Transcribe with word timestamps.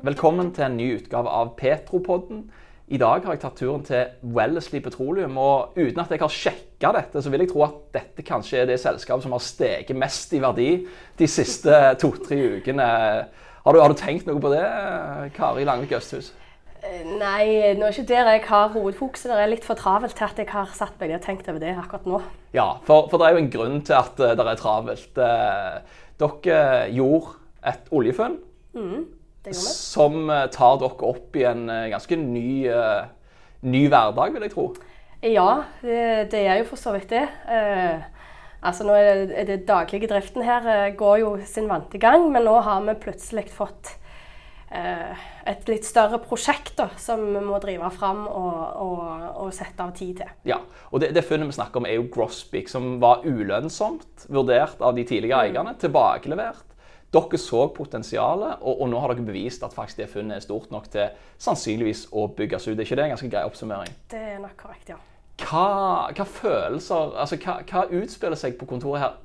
Velkommen 0.00 0.48
til 0.56 0.64
en 0.64 0.78
ny 0.78 0.86
utgave 0.96 1.28
av 1.28 1.50
Petropodden. 1.58 2.46
I 2.88 2.96
dag 2.96 3.26
har 3.26 3.34
jeg 3.34 3.40
tatt 3.42 3.58
turen 3.60 3.82
til 3.84 4.30
Wellesley 4.32 4.80
Petroleum. 4.80 5.34
og 5.36 5.76
Uten 5.76 6.00
at 6.00 6.14
jeg 6.14 6.22
har 6.22 6.32
sjekka 6.32 6.92
dette, 6.96 7.20
så 7.20 7.28
vil 7.28 7.44
jeg 7.44 7.50
tro 7.50 7.66
at 7.66 7.74
dette 7.98 8.24
kanskje 8.24 8.62
er 8.62 8.70
det 8.70 8.78
selskapet 8.80 9.26
som 9.26 9.34
har 9.36 9.44
steget 9.44 9.92
mest 10.00 10.32
i 10.32 10.40
verdi 10.40 10.70
de 11.20 11.28
siste 11.28 11.82
to-tre 12.00 12.38
ukene. 12.54 12.88
Har 13.66 13.76
du, 13.76 13.82
har 13.82 13.92
du, 13.92 13.98
tenkt 14.00 14.24
noe 14.30 14.40
på 14.40 14.54
det, 14.54 14.64
Kari 15.36 15.68
Langvik 15.68 15.92
Østhus? 16.00 16.32
Nei, 17.20 17.76
nå 17.76 17.84
er 17.84 17.92
ikke 17.92 18.08
der 18.08 18.32
jeg 18.32 18.44
har 18.48 18.72
hovedfokuset. 18.72 19.28
Det 19.28 19.36
er 19.36 19.52
litt 19.52 19.68
for 19.68 19.76
travelt 19.76 20.16
til 20.16 20.30
at 20.30 20.40
jeg 20.40 20.48
har 20.54 20.74
satt 20.80 20.96
meg 20.96 21.12
og 21.18 21.24
tenkt 21.28 21.52
over 21.52 21.60
det 21.60 21.76
akkurat 21.76 22.08
nå. 22.08 22.24
Ja, 22.56 22.70
for, 22.88 23.12
for 23.12 23.20
det 23.20 23.28
er 23.28 23.36
jo 23.36 23.44
en 23.44 23.52
grunn 23.52 23.80
til 23.84 24.00
at 24.00 24.16
det 24.16 24.48
er 24.48 24.64
travelt. 24.64 25.24
Eh, 25.28 26.04
dere 26.24 26.60
gjorde 26.88 27.36
et 27.68 27.92
oljefunn 27.92 28.40
mm, 28.72 29.00
som 29.56 30.30
eh, 30.30 30.46
tar 30.52 30.78
dere 30.82 31.10
opp 31.10 31.36
i 31.38 31.44
en 31.48 31.68
eh, 31.72 31.88
ganske 31.94 32.16
ny, 32.20 32.70
ny 33.64 33.82
hverdag, 33.88 34.34
vil 34.34 34.46
jeg 34.46 34.54
tro. 34.54 34.66
Ja, 35.20 35.64
det, 35.84 36.30
det 36.32 36.46
er 36.46 36.62
jo 36.62 36.70
for 36.70 36.80
så 36.80 36.94
vidt 36.96 37.12
det. 37.12 37.26
Eh, 37.48 38.02
altså 38.60 38.86
nå 38.88 38.96
er 38.96 39.24
det, 39.30 39.46
det 39.48 39.62
daglige 39.68 40.10
driften 40.10 40.44
her 40.44 40.92
går 40.96 41.22
jo 41.24 41.32
sin 41.48 41.68
vante 41.70 42.00
gang, 42.00 42.28
men 42.32 42.46
nå 42.48 42.58
har 42.64 42.84
vi 42.88 42.98
plutselig 43.00 43.48
fått 43.54 43.96
Eh, 44.70 45.22
et 45.50 45.66
litt 45.66 45.82
større 45.82 46.20
prosjekt 46.22 46.76
da, 46.78 46.86
som 47.00 47.24
vi 47.34 47.40
må 47.42 47.58
drive 47.58 47.88
fram 47.90 48.20
og, 48.30 48.58
og, 48.78 49.00
og, 49.42 49.48
sette 49.54 49.82
av 49.82 49.90
tid 49.98 50.20
til. 50.20 50.30
Ja, 50.46 50.60
og 50.94 51.02
Det, 51.02 51.10
det 51.16 51.24
funnet 51.26 51.50
vi 51.50 51.56
snakker 51.56 51.82
om, 51.82 51.88
er 51.90 51.98
jo 51.98 52.06
Grosbeak, 52.14 52.70
som 52.70 52.92
var 53.02 53.26
ulønnsomt 53.26 54.28
vurdert 54.30 54.78
av 54.78 54.94
de 54.94 55.02
tidligere 55.08 55.40
mm. 55.40 55.48
eierne. 55.48 55.74
Tilbakelevert. 55.82 56.69
Dere 57.10 57.38
så 57.42 57.64
potensialet, 57.74 58.60
og, 58.60 58.76
og, 58.76 58.88
nå 58.90 58.98
har 59.02 59.10
dere 59.10 59.26
bevist 59.26 59.64
at 59.66 59.74
faktisk 59.74 59.98
det 59.98 60.10
funnet 60.12 60.36
er 60.36 60.44
stort 60.44 60.70
nok 60.70 60.86
til 60.92 61.08
sannsynligvis 61.42 62.04
å 62.14 62.28
bygges 62.36 62.68
ut. 62.68 62.76
Er 62.76 62.84
ikke 62.84 63.00
det 63.00 63.06
en 63.08 63.14
ganske 63.16 63.30
grei 63.32 63.42
oppsummering? 63.48 63.96
Det 64.12 64.20
er 64.36 64.38
nok 64.42 64.54
korrekt, 64.60 64.92
ja. 64.92 64.98
Hva, 65.40 65.64
hva 66.14 66.26
følelser 66.28 67.16
altså 67.18 67.38
hva, 67.40 67.56
hva 67.66 67.86
utspiller 67.96 68.38
seg 68.38 68.58
på 68.60 68.68
kontoret 68.68 69.02
her 69.02 69.16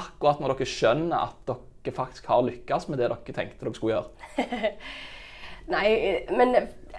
akkurat 0.00 0.42
når 0.42 0.56
dere 0.56 0.68
skjønner 0.68 1.30
at 1.30 1.52
dere 1.52 1.94
faktisk 1.96 2.28
har 2.28 2.42
lykkes 2.44 2.88
med 2.90 3.00
det 3.00 3.08
dere 3.08 3.36
tenkte 3.38 3.64
dere 3.64 3.78
skulle 3.78 3.96
gjøre? 3.96 4.74
Nei, 5.74 5.86
men 6.34 6.56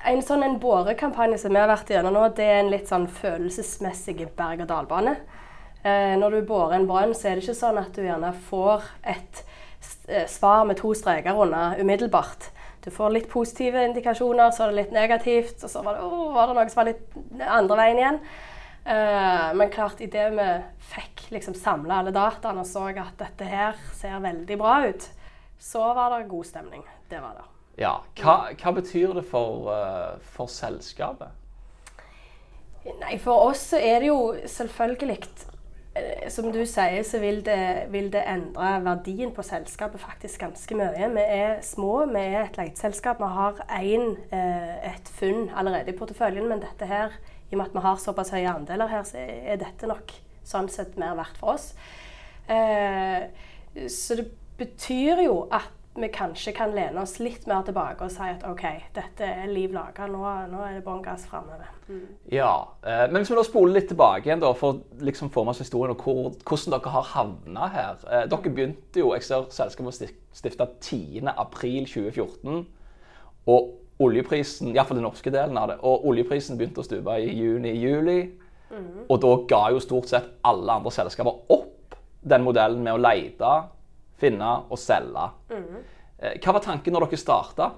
en 0.08 0.24
sånn 0.26 0.46
en 0.46 0.58
bårekampanje 0.62 1.42
som 1.44 1.54
vi 1.54 1.60
har 1.62 1.70
vært 1.70 1.92
igjennom 1.92 2.16
nå, 2.16 2.26
det 2.38 2.48
er 2.48 2.62
en 2.62 2.72
litt 2.72 2.90
sånn 2.90 3.08
følelsesmessig 3.12 4.24
berg-og-dal-bane. 4.38 5.18
Eh, 5.84 6.14
når 6.18 6.38
du 6.38 6.48
borer 6.48 6.78
en 6.78 6.88
brønn, 6.90 7.14
så 7.18 7.30
er 7.30 7.38
det 7.38 7.46
ikke 7.46 7.58
sånn 7.58 7.80
at 7.82 7.92
du 7.96 8.06
gjerne 8.06 8.32
får 8.48 8.88
et 9.12 9.44
svar 10.28 10.66
med 10.70 10.78
to 10.80 10.94
streker 10.98 11.38
under 11.38 11.80
umiddelbart. 11.80 12.52
Du 12.84 12.90
får 12.92 13.14
litt 13.14 13.28
positive 13.30 13.84
indikasjoner, 13.86 14.52
så 14.52 14.66
er 14.66 14.72
det 14.72 14.80
litt 14.80 14.96
negativt, 14.96 15.60
og 15.62 15.70
så 15.70 15.84
var 15.86 15.98
det, 15.98 16.08
oh, 16.08 16.32
var 16.34 16.50
det 16.50 16.58
noe 16.58 16.72
som 16.72 16.82
var 16.82 16.90
litt 16.90 17.44
andre 17.46 17.78
veien 17.78 18.02
igjen. 18.02 18.20
Uh, 18.82 19.52
men 19.54 19.70
klart, 19.70 20.02
idet 20.02 20.32
vi 20.34 20.48
fikk 20.90 21.28
liksom 21.36 21.54
samla 21.54 22.00
alle 22.02 22.14
dataene 22.16 22.64
og 22.64 22.66
så 22.66 22.88
at 22.90 23.14
dette 23.20 23.46
her 23.46 23.78
ser 23.94 24.18
veldig 24.24 24.58
bra 24.58 24.80
ut, 24.90 25.06
så 25.62 25.92
var 25.94 26.16
det 26.16 26.32
god 26.32 26.50
stemning. 26.50 26.82
Det 27.10 27.22
var 27.22 27.38
det. 27.38 27.46
Ja. 27.84 27.94
Hva, 28.18 28.36
hva 28.58 28.74
betyr 28.80 29.14
det 29.20 29.28
for, 29.30 29.70
uh, 29.70 30.18
for, 30.34 30.50
selskapet? 30.50 31.38
Nei, 32.82 33.20
for 33.22 33.52
oss 33.52 33.68
så 33.76 33.78
er 33.78 34.02
det 34.02 34.10
jo 34.10 34.22
selvfølgelig 34.50 35.20
Som 36.32 36.54
du 36.56 36.62
sier, 36.64 37.02
så 37.04 37.20
vil 37.20 37.42
det, 37.44 37.88
vil 37.92 38.08
det, 38.14 38.22
endre 38.32 38.70
verdien 38.86 39.34
på 39.36 39.44
selskapet 39.44 40.00
faktisk 40.00 40.40
ganske 40.46 40.78
mye. 40.80 41.10
Vi 41.12 41.26
er 41.26 41.58
små, 41.68 42.06
vi 42.08 42.22
er 42.22 42.46
et 42.46 42.60
leteselskap. 42.60 43.20
Vi 43.20 43.28
har 43.28 43.60
én, 43.76 44.16
et 44.32 45.12
funn 45.18 45.50
allerede 45.52 45.92
i 45.92 45.98
porteføljen, 45.98 46.48
men 46.48 46.64
dette 46.64 46.88
her 46.88 47.18
i 47.52 47.56
og 47.56 47.60
med 47.60 47.66
at 47.66 47.76
vi 47.76 47.84
har 47.84 48.00
såpass 48.00 48.32
høye 48.32 48.54
andeler 48.54 48.88
her, 48.88 49.04
så 49.04 49.20
er 49.20 49.60
dette 49.60 49.90
nok 49.90 50.14
sånn 50.48 50.70
sett 50.72 50.96
mer 51.00 51.18
verdt 51.20 51.40
for 51.42 51.58
oss. 51.58 51.74
Eh, 52.48 53.28
så 53.92 54.16
det 54.20 54.30
betyr 54.60 55.26
jo 55.26 55.36
at 55.52 55.81
vi 55.96 56.08
kanskje 56.08 56.54
kan 56.56 56.72
lene 56.72 57.02
oss 57.02 57.18
litt 57.20 57.44
mer 57.50 57.66
tilbake 57.68 58.06
og 58.06 58.12
si 58.14 58.24
at 58.24 58.46
OK, 58.48 58.64
dette 58.96 59.28
er 59.28 59.50
liv 59.52 59.74
laga, 59.76 60.06
nå, 60.08 60.22
nå, 60.48 60.62
er 60.64 60.78
det 60.78 60.84
bånn 60.86 61.02
gass 61.04 61.26
framover. 61.28 61.68
Mm. 61.90 62.06
Ja, 62.32 62.54
eh, 62.86 63.04
men 63.12 63.20
hvis 63.20 63.32
vi 63.34 63.36
da 63.36 63.44
spoler 63.44 63.76
litt 63.76 63.90
tilbake 63.92 64.30
igjen 64.30 64.44
da, 64.44 64.54
for 64.56 64.78
å 64.78 65.04
liksom 65.04 65.32
få 65.34 65.44
med 65.44 65.52
oss 65.52 65.64
historien 65.66 65.92
og 65.92 66.06
hvor, 66.06 66.32
hvordan 66.48 66.78
dere 66.78 66.94
har 66.94 67.10
havna 67.12 67.68
her. 67.74 68.06
Eh, 68.08 68.24
dere 68.32 68.54
begynte 68.56 69.04
jo, 69.04 69.12
jeg 69.18 69.28
ser 69.28 69.50
selskapet 69.52 70.16
stifte 70.38 70.70
10.4.2014. 70.88 72.64
Og 73.52 73.62
oljeprisen, 74.02 74.72
iallfall 74.72 74.98
den 75.02 75.06
norske 75.10 75.34
delen 75.34 75.60
av 75.60 75.74
det, 75.74 75.78
og 75.84 76.08
oljeprisen 76.08 76.58
begynte 76.58 76.82
å 76.82 76.88
stupe 76.88 77.18
i 77.20 77.36
juni-juli. 77.36 78.20
Mm. 78.72 78.88
Og 79.10 79.20
da 79.20 79.36
ga 79.50 79.62
jo 79.76 79.84
stort 79.84 80.08
sett 80.08 80.32
alle 80.48 80.80
andre 80.80 80.94
selskaper 80.96 81.52
opp 81.52 82.00
den 82.22 82.46
modellen 82.46 82.84
med 82.86 82.96
å 82.96 83.02
lete, 83.02 83.52
finne 84.22 84.52
og 84.70 84.80
selge. 84.80 85.28
Mm. 85.52 85.80
Hva 86.22 86.54
var 86.54 86.64
tanken 86.64 86.94
når 86.94 87.08
dere 87.10 87.18
starta? 87.18 87.72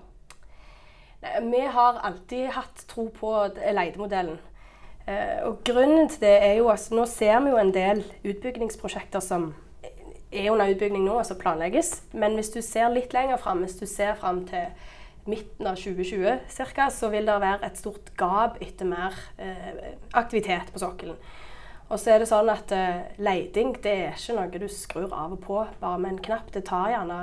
Vi 1.23 1.61
har 1.71 2.01
alltid 2.03 2.49
hatt 2.51 2.83
tro 2.91 3.07
på 3.15 3.31
leidemodellen. 3.55 4.41
Eh, 5.07 5.43
og 5.43 5.59
grunnen 5.67 6.07
til 6.11 6.21
det 6.23 6.35
er 6.45 6.53
jo 6.61 6.69
at 6.71 6.87
nå 6.95 7.03
ser 7.11 7.41
vi 7.43 7.51
jo 7.51 7.59
en 7.59 7.73
del 7.75 8.03
utbyggingsprosjekter 8.23 9.23
som 9.23 9.49
er 10.33 10.49
under 10.51 10.71
utbygging 10.71 11.03
nå, 11.03 11.17
altså 11.19 11.37
planlegges. 11.39 11.95
Men 12.15 12.37
hvis 12.39 12.53
du 12.53 12.61
ser 12.63 12.91
litt 12.93 13.13
lenger 13.15 13.41
fram, 13.41 13.63
hvis 13.65 13.79
du 13.81 13.85
ser 13.89 14.15
fram 14.19 14.43
til 14.49 14.71
midten 15.29 15.67
av 15.69 15.79
2020 15.79 16.39
ca., 16.75 16.89
så 16.91 17.09
vil 17.11 17.27
det 17.27 17.39
være 17.43 17.67
et 17.67 17.79
stort 17.79 18.11
gap 18.19 18.59
etter 18.63 18.87
mer 18.87 19.15
eh, 19.37 19.93
aktivitet 20.19 20.71
på 20.73 20.83
sokkelen. 20.83 21.19
Og 21.89 21.99
så 21.99 22.13
er 22.13 22.23
det 22.23 22.29
sånn 22.29 22.49
at 22.49 22.71
uh, 22.73 23.03
leiding 23.21 23.75
det 23.83 23.93
er 24.07 24.17
ikke 24.17 24.37
noe 24.37 24.61
du 24.61 24.67
skrur 24.71 25.11
av 25.13 25.35
og 25.35 25.41
på 25.43 25.59
bare 25.81 25.99
med 25.99 26.15
en 26.15 26.23
knapp. 26.29 26.53
Det 26.53 26.63
tar 26.69 26.93
gjerne 26.93 27.19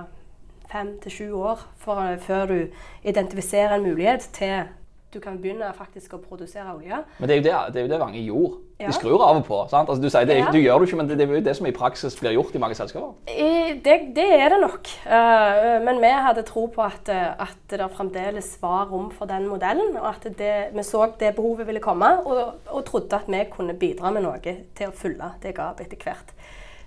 fem 0.70 0.92
til 1.02 1.14
sju 1.14 1.28
år 1.40 1.64
for, 1.80 2.02
før 2.22 2.46
du 2.46 2.58
identifiserer 3.02 3.74
en 3.76 3.88
mulighet 3.88 4.28
til 4.36 4.68
du 5.10 5.18
kan 5.18 5.38
begynne 5.42 5.66
faktisk 5.74 6.12
å 6.14 6.18
produsere 6.22 6.70
olje. 6.70 7.00
Men 7.18 7.28
det 7.28 7.34
er 7.34 7.38
jo 7.40 7.44
det, 7.46 7.54
det, 7.74 7.80
er 7.80 7.86
jo 7.86 7.90
det 7.90 7.98
mange 7.98 8.20
gjorde. 8.22 8.58
Ja. 8.80 8.88
De 8.88 8.94
skrur 8.96 9.20
av 9.26 9.40
og 9.40 9.42
på. 9.44 9.56
sant? 9.68 9.90
Altså, 9.90 10.00
du 10.00 10.06
sier 10.08 10.28
det, 10.28 10.36
ja. 10.38 10.50
du 10.54 10.58
gjør 10.60 10.78
det 10.80 10.86
ikke, 10.86 10.98
men 11.00 11.08
det, 11.10 11.16
det 11.18 11.26
er 11.26 11.34
jo 11.34 11.42
det 11.48 11.54
som 11.58 11.66
i 11.68 11.72
praksis 11.74 12.14
blir 12.20 12.36
gjort 12.36 12.54
i 12.54 12.60
mange 12.62 12.76
selskaper. 12.78 13.10
I, 13.28 13.74
det, 13.84 13.96
det, 14.16 14.26
er 14.36 14.54
det 14.54 14.60
nok. 14.62 14.92
Uh, 15.02 15.80
men 15.84 15.98
vi 16.00 16.12
hadde 16.28 16.44
tro 16.46 16.68
på 16.72 16.84
at, 16.86 17.10
eh, 17.10 17.42
at 17.42 17.74
det 17.74 17.90
fremdeles 17.96 18.52
var 18.62 18.86
rom 18.92 19.10
for 19.16 19.30
den 19.30 19.48
modellen. 19.50 19.98
Og 19.98 20.06
at 20.12 20.30
vi 20.30 20.86
så 20.86 21.10
det 21.20 21.34
behovet 21.36 21.66
ville 21.68 21.82
komme, 21.82 22.12
og, 22.22 22.62
og, 22.70 22.80
trodde 22.86 23.18
at 23.18 23.28
vi 23.28 23.42
kunne 23.50 23.74
bidra 23.74 24.14
med 24.14 24.24
noe 24.28 24.38
til 24.40 24.86
å 24.86 24.94
fylle 24.96 25.34
det 25.42 25.56
gapet 25.58 25.90
etter 25.90 26.06
hvert. 26.06 26.32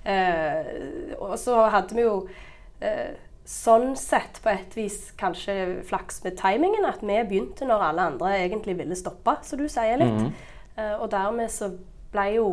Uh, 0.07 1.13
og 1.19 1.35
så 1.39 1.59
hadde 1.75 1.99
vi 1.99 2.07
jo 2.07 2.15
uh, 2.23 3.11
sånn 3.45 3.91
sett 3.99 4.39
på 4.43 4.51
et 4.53 4.75
vis 4.77 5.11
kanskje 5.19 5.81
flaks 5.87 6.21
med 6.23 6.37
timingen. 6.39 6.87
At 6.87 7.03
vi 7.03 7.19
begynte 7.27 7.67
når 7.67 7.89
alle 7.89 8.07
andre 8.13 8.37
egentlig 8.39 8.77
ville 8.79 8.97
stoppe, 8.99 9.37
som 9.43 9.59
du 9.59 9.67
sier 9.71 9.99
litt. 9.99 10.21
Mm. 10.29 10.31
Uh, 10.77 10.95
og 11.03 11.11
dermed 11.11 11.51
så 11.53 11.73
ble 12.13 12.29
jo 12.37 12.47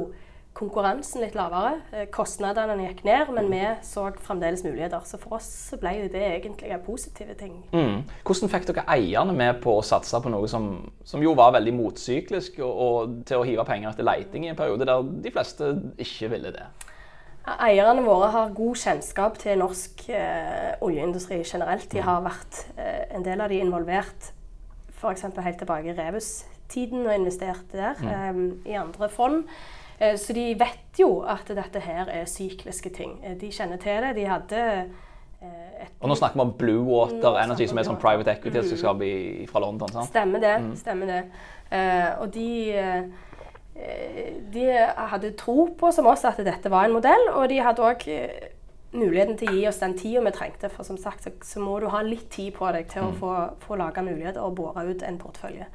konkurransen 0.56 1.22
litt 1.22 1.36
lavere. 1.38 1.78
Uh, 1.94 2.04
kostnadene 2.12 2.88
gikk 2.88 3.04
ned, 3.06 3.30
men 3.36 3.48
vi 3.52 3.62
så 3.86 4.08
fremdeles 4.26 4.64
muligheter. 4.66 5.06
Så 5.06 5.20
for 5.22 5.38
oss 5.38 5.46
så 5.70 5.78
ble 5.80 5.94
jo 6.00 6.10
det 6.12 6.26
egentlig 6.26 6.74
en 6.74 6.84
positive 6.84 7.38
ting. 7.38 7.60
Mm. 7.70 8.02
Hvordan 8.26 8.52
fikk 8.52 8.68
dere 8.72 8.88
eierne 8.90 9.36
med 9.36 9.62
på 9.62 9.78
å 9.78 9.86
satse 9.86 10.20
på 10.20 10.34
noe 10.34 10.50
som, 10.50 10.72
som 11.06 11.22
jo 11.22 11.36
var 11.38 11.54
veldig 11.60 11.76
motsyklisk, 11.78 12.58
og, 12.66 12.84
og 12.84 13.18
til 13.30 13.40
å 13.40 13.46
hive 13.46 13.66
penger 13.68 13.94
etter 13.94 14.10
leiting 14.10 14.48
i 14.48 14.52
en 14.52 14.58
periode 14.58 14.90
der 14.90 15.06
de 15.22 15.34
fleste 15.38 15.76
ikke 16.02 16.34
ville 16.34 16.56
det? 16.58 16.66
Eierne 17.58 18.04
våre 18.06 18.30
har 18.34 18.54
god 18.54 18.78
kjennskap 18.78 19.40
til 19.40 19.58
norsk 19.60 20.06
eh, 20.14 20.76
oljeindustri 20.84 21.40
generelt. 21.42 21.88
De 21.92 22.04
har 22.04 22.22
vært 22.24 22.62
eh, 22.76 23.08
en 23.16 23.26
del 23.26 23.40
av 23.40 23.50
de 23.50 23.60
involvert 23.60 24.30
f.eks. 25.00 25.26
helt 25.26 25.60
tilbake 25.62 25.90
i 25.90 25.96
Rebus-tiden 25.96 27.06
og 27.06 27.14
investerte 27.14 27.78
der 27.80 28.00
mm. 28.00 28.10
eh, 28.14 28.72
i 28.74 28.80
andre 28.80 29.08
fond. 29.12 29.44
Eh, 30.00 30.16
så 30.16 30.32
de 30.32 30.46
vet 30.58 31.00
jo 31.00 31.20
at 31.28 31.48
dette 31.56 31.82
her 31.84 32.08
er 32.08 32.28
sykliske 32.28 32.92
ting. 32.96 33.18
Eh, 33.24 33.36
de 33.40 33.52
kjenner 33.52 33.80
til 33.80 34.00
det. 34.04 34.14
De 34.16 34.26
hadde 34.28 34.60
eh, 34.70 35.82
et, 35.84 35.96
og 36.00 36.08
nå 36.08 36.16
snakker 36.16 36.40
vi 36.40 36.46
om 36.46 36.52
Blue 36.56 36.84
Water 36.88 37.36
Energy, 37.42 37.68
som 37.68 37.80
er 37.80 37.88
sånn 37.88 38.00
private 38.00 38.32
equity-selskap 38.32 39.00
mm. 39.00 39.48
fra 39.52 39.64
London. 39.64 39.92
Sant? 39.92 40.12
Stemmer 40.12 40.44
det. 40.44 40.54
Mm. 40.64 40.76
stemmer 40.80 41.12
det. 41.14 41.24
og 42.18 42.32
de 42.34 42.48
de 44.52 44.64
hadde 45.12 45.34
tro 45.38 45.68
på 45.78 45.92
som 45.94 46.08
oss 46.10 46.24
at 46.28 46.40
dette 46.44 46.72
var 46.72 46.86
en 46.86 46.96
modell, 46.96 47.28
og 47.34 47.48
de 47.50 47.60
hadde 47.62 47.84
òg 47.84 48.06
eh, 48.10 48.50
muligheten 48.92 49.38
til 49.38 49.52
å 49.52 49.54
gi 49.56 49.66
oss 49.70 49.80
den 49.82 49.96
tida 49.98 50.24
vi 50.26 50.34
trengte. 50.34 50.70
For 50.72 50.86
som 50.86 50.98
sagt 51.00 51.26
så, 51.26 51.32
så, 51.46 51.62
må 51.62 51.78
du 51.80 51.88
ha 51.92 52.02
litt 52.06 52.28
tid 52.32 52.52
på 52.56 52.68
deg 52.74 52.90
til 52.90 53.06
mm. 53.06 53.10
å 53.10 53.18
få, 53.20 53.32
få 53.66 53.80
laga 53.80 54.04
muligheter 54.06 54.42
og 54.44 54.58
bore 54.58 54.86
ut 54.88 55.04
en 55.06 55.20
portefølje. 55.20 55.68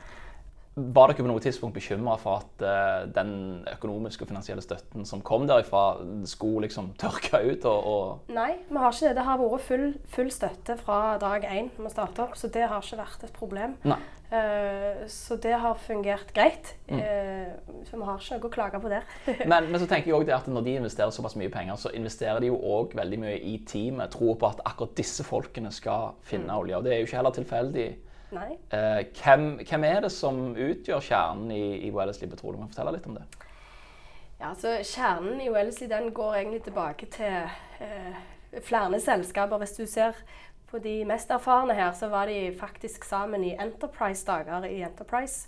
Var 0.75 1.07
dere 1.07 1.23
på 1.23 1.29
noe 1.29 1.39
tidspunkt 1.39 1.77
bekymra 1.77 2.17
for 2.19 2.41
at 2.41 2.63
uh, 2.65 3.05
den 3.15 3.63
økonomiske 3.71 4.25
og 4.25 4.31
finansielle 4.33 4.63
støtten 4.63 5.07
som 5.07 5.21
kom 5.23 5.45
derifra, 5.47 6.01
skulle 6.27 6.65
liksom 6.65 6.89
tørke 6.99 7.39
ut? 7.45 7.67
Og, 7.69 7.87
og 7.87 8.33
Nei, 8.35 8.57
vi 8.67 8.81
har 8.81 8.91
ikke 8.91 9.07
det. 9.07 9.13
Det 9.15 9.25
har 9.29 9.39
vært 9.39 9.63
full, 9.69 9.85
full 10.11 10.33
støtte 10.35 10.75
fra 10.81 10.99
dag 11.21 11.47
én 11.47 11.71
vi 11.77 11.93
starta 11.93 12.25
opp, 12.27 12.35
så 12.35 12.51
det 12.51 12.67
har 12.67 12.83
ikke 12.83 12.99
vært 12.99 13.23
et 13.23 13.39
problem. 13.39 13.77
Uh, 13.85 15.05
så 15.07 15.37
det 15.39 15.53
har 15.63 15.79
fungert 15.79 16.33
greit. 16.35 16.73
Mm. 16.89 16.99
Uh, 16.99 17.79
så 17.87 17.95
vi 17.95 18.09
har 18.09 18.19
ikke 18.19 18.35
noe 18.35 18.49
å 18.49 18.55
klage 18.57 18.81
på 18.83 18.91
der. 18.91 19.07
men, 19.51 19.69
men, 19.69 19.79
så 19.79 19.87
tenker 19.87 20.11
jeg 20.11 20.17
også 20.17 20.35
at 20.41 20.49
når 20.51 20.65
de 20.65 20.73
investerer 20.81 21.15
såpass 21.15 21.37
mye 21.39 21.53
penger, 21.53 21.79
så 21.79 21.93
investerer 21.95 22.43
de 22.43 22.51
jo 22.51 22.59
òg 22.59 22.97
veldig 22.99 23.21
mye 23.23 23.37
i 23.39 23.61
teamet. 23.63 24.11
Tror 24.17 24.35
på 24.41 24.51
at 24.51 24.59
akkurat 24.67 24.97
disse 24.99 25.23
folkene 25.23 25.71
skal 25.71 26.17
finne 26.27 26.51
mm. 26.51 26.57
olje. 26.59 26.81
Og 26.81 26.83
det 26.83 26.97
er 26.97 26.99
jo 26.99 27.07
ikke 27.07 27.21
heller 27.21 27.39
tilfeldig. 27.39 27.93
Eh, 28.73 29.01
hvem, 29.21 29.49
hvem, 29.61 29.83
er 29.83 29.99
det 30.05 30.11
som 30.11 30.55
utgjør 30.55 31.03
kjernen 31.03 31.51
i, 31.51 31.87
i 31.87 31.91
Wellesley 31.93 32.29
Petroleum? 32.29 32.63
Kan 32.65 32.73
fortelle 32.73 32.95
litt 32.97 33.09
om 33.09 33.19
det? 33.19 33.25
Ja, 34.39 34.49
altså 34.51 34.77
Kjernen 34.83 35.39
i 35.41 35.49
Wellesley 35.49 35.87
den 35.89 36.09
går 36.13 36.41
egentlig 36.41 36.63
tilbake 36.65 37.07
til 37.11 37.45
eh, 37.83 38.17
flere 38.65 38.99
selskaper. 38.99 39.61
Hvis 39.61 39.77
du 39.77 39.85
ser 39.85 40.17
på 40.71 40.79
de 40.83 41.05
mest 41.07 41.31
erfarne 41.31 41.73
her, 41.73 41.93
så 41.93 42.09
var 42.11 42.27
de 42.27 42.51
faktisk 42.59 43.05
sammen 43.05 43.43
i 43.43 43.55
Enterprise-dager 43.55 44.67
i 44.67 44.81
Enterprise. 44.83 45.47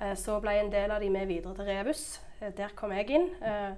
Eh, 0.00 0.14
så 0.14 0.40
ble 0.40 0.58
en 0.58 0.72
del 0.72 0.92
av 0.92 1.00
de 1.00 1.10
med 1.10 1.30
videre 1.30 1.54
til 1.56 1.70
Rebus. 1.70 2.20
Eh, 2.40 2.52
der 2.56 2.74
kom 2.76 2.92
jeg 2.92 3.10
inn. 3.10 3.30
Eh, 3.42 3.72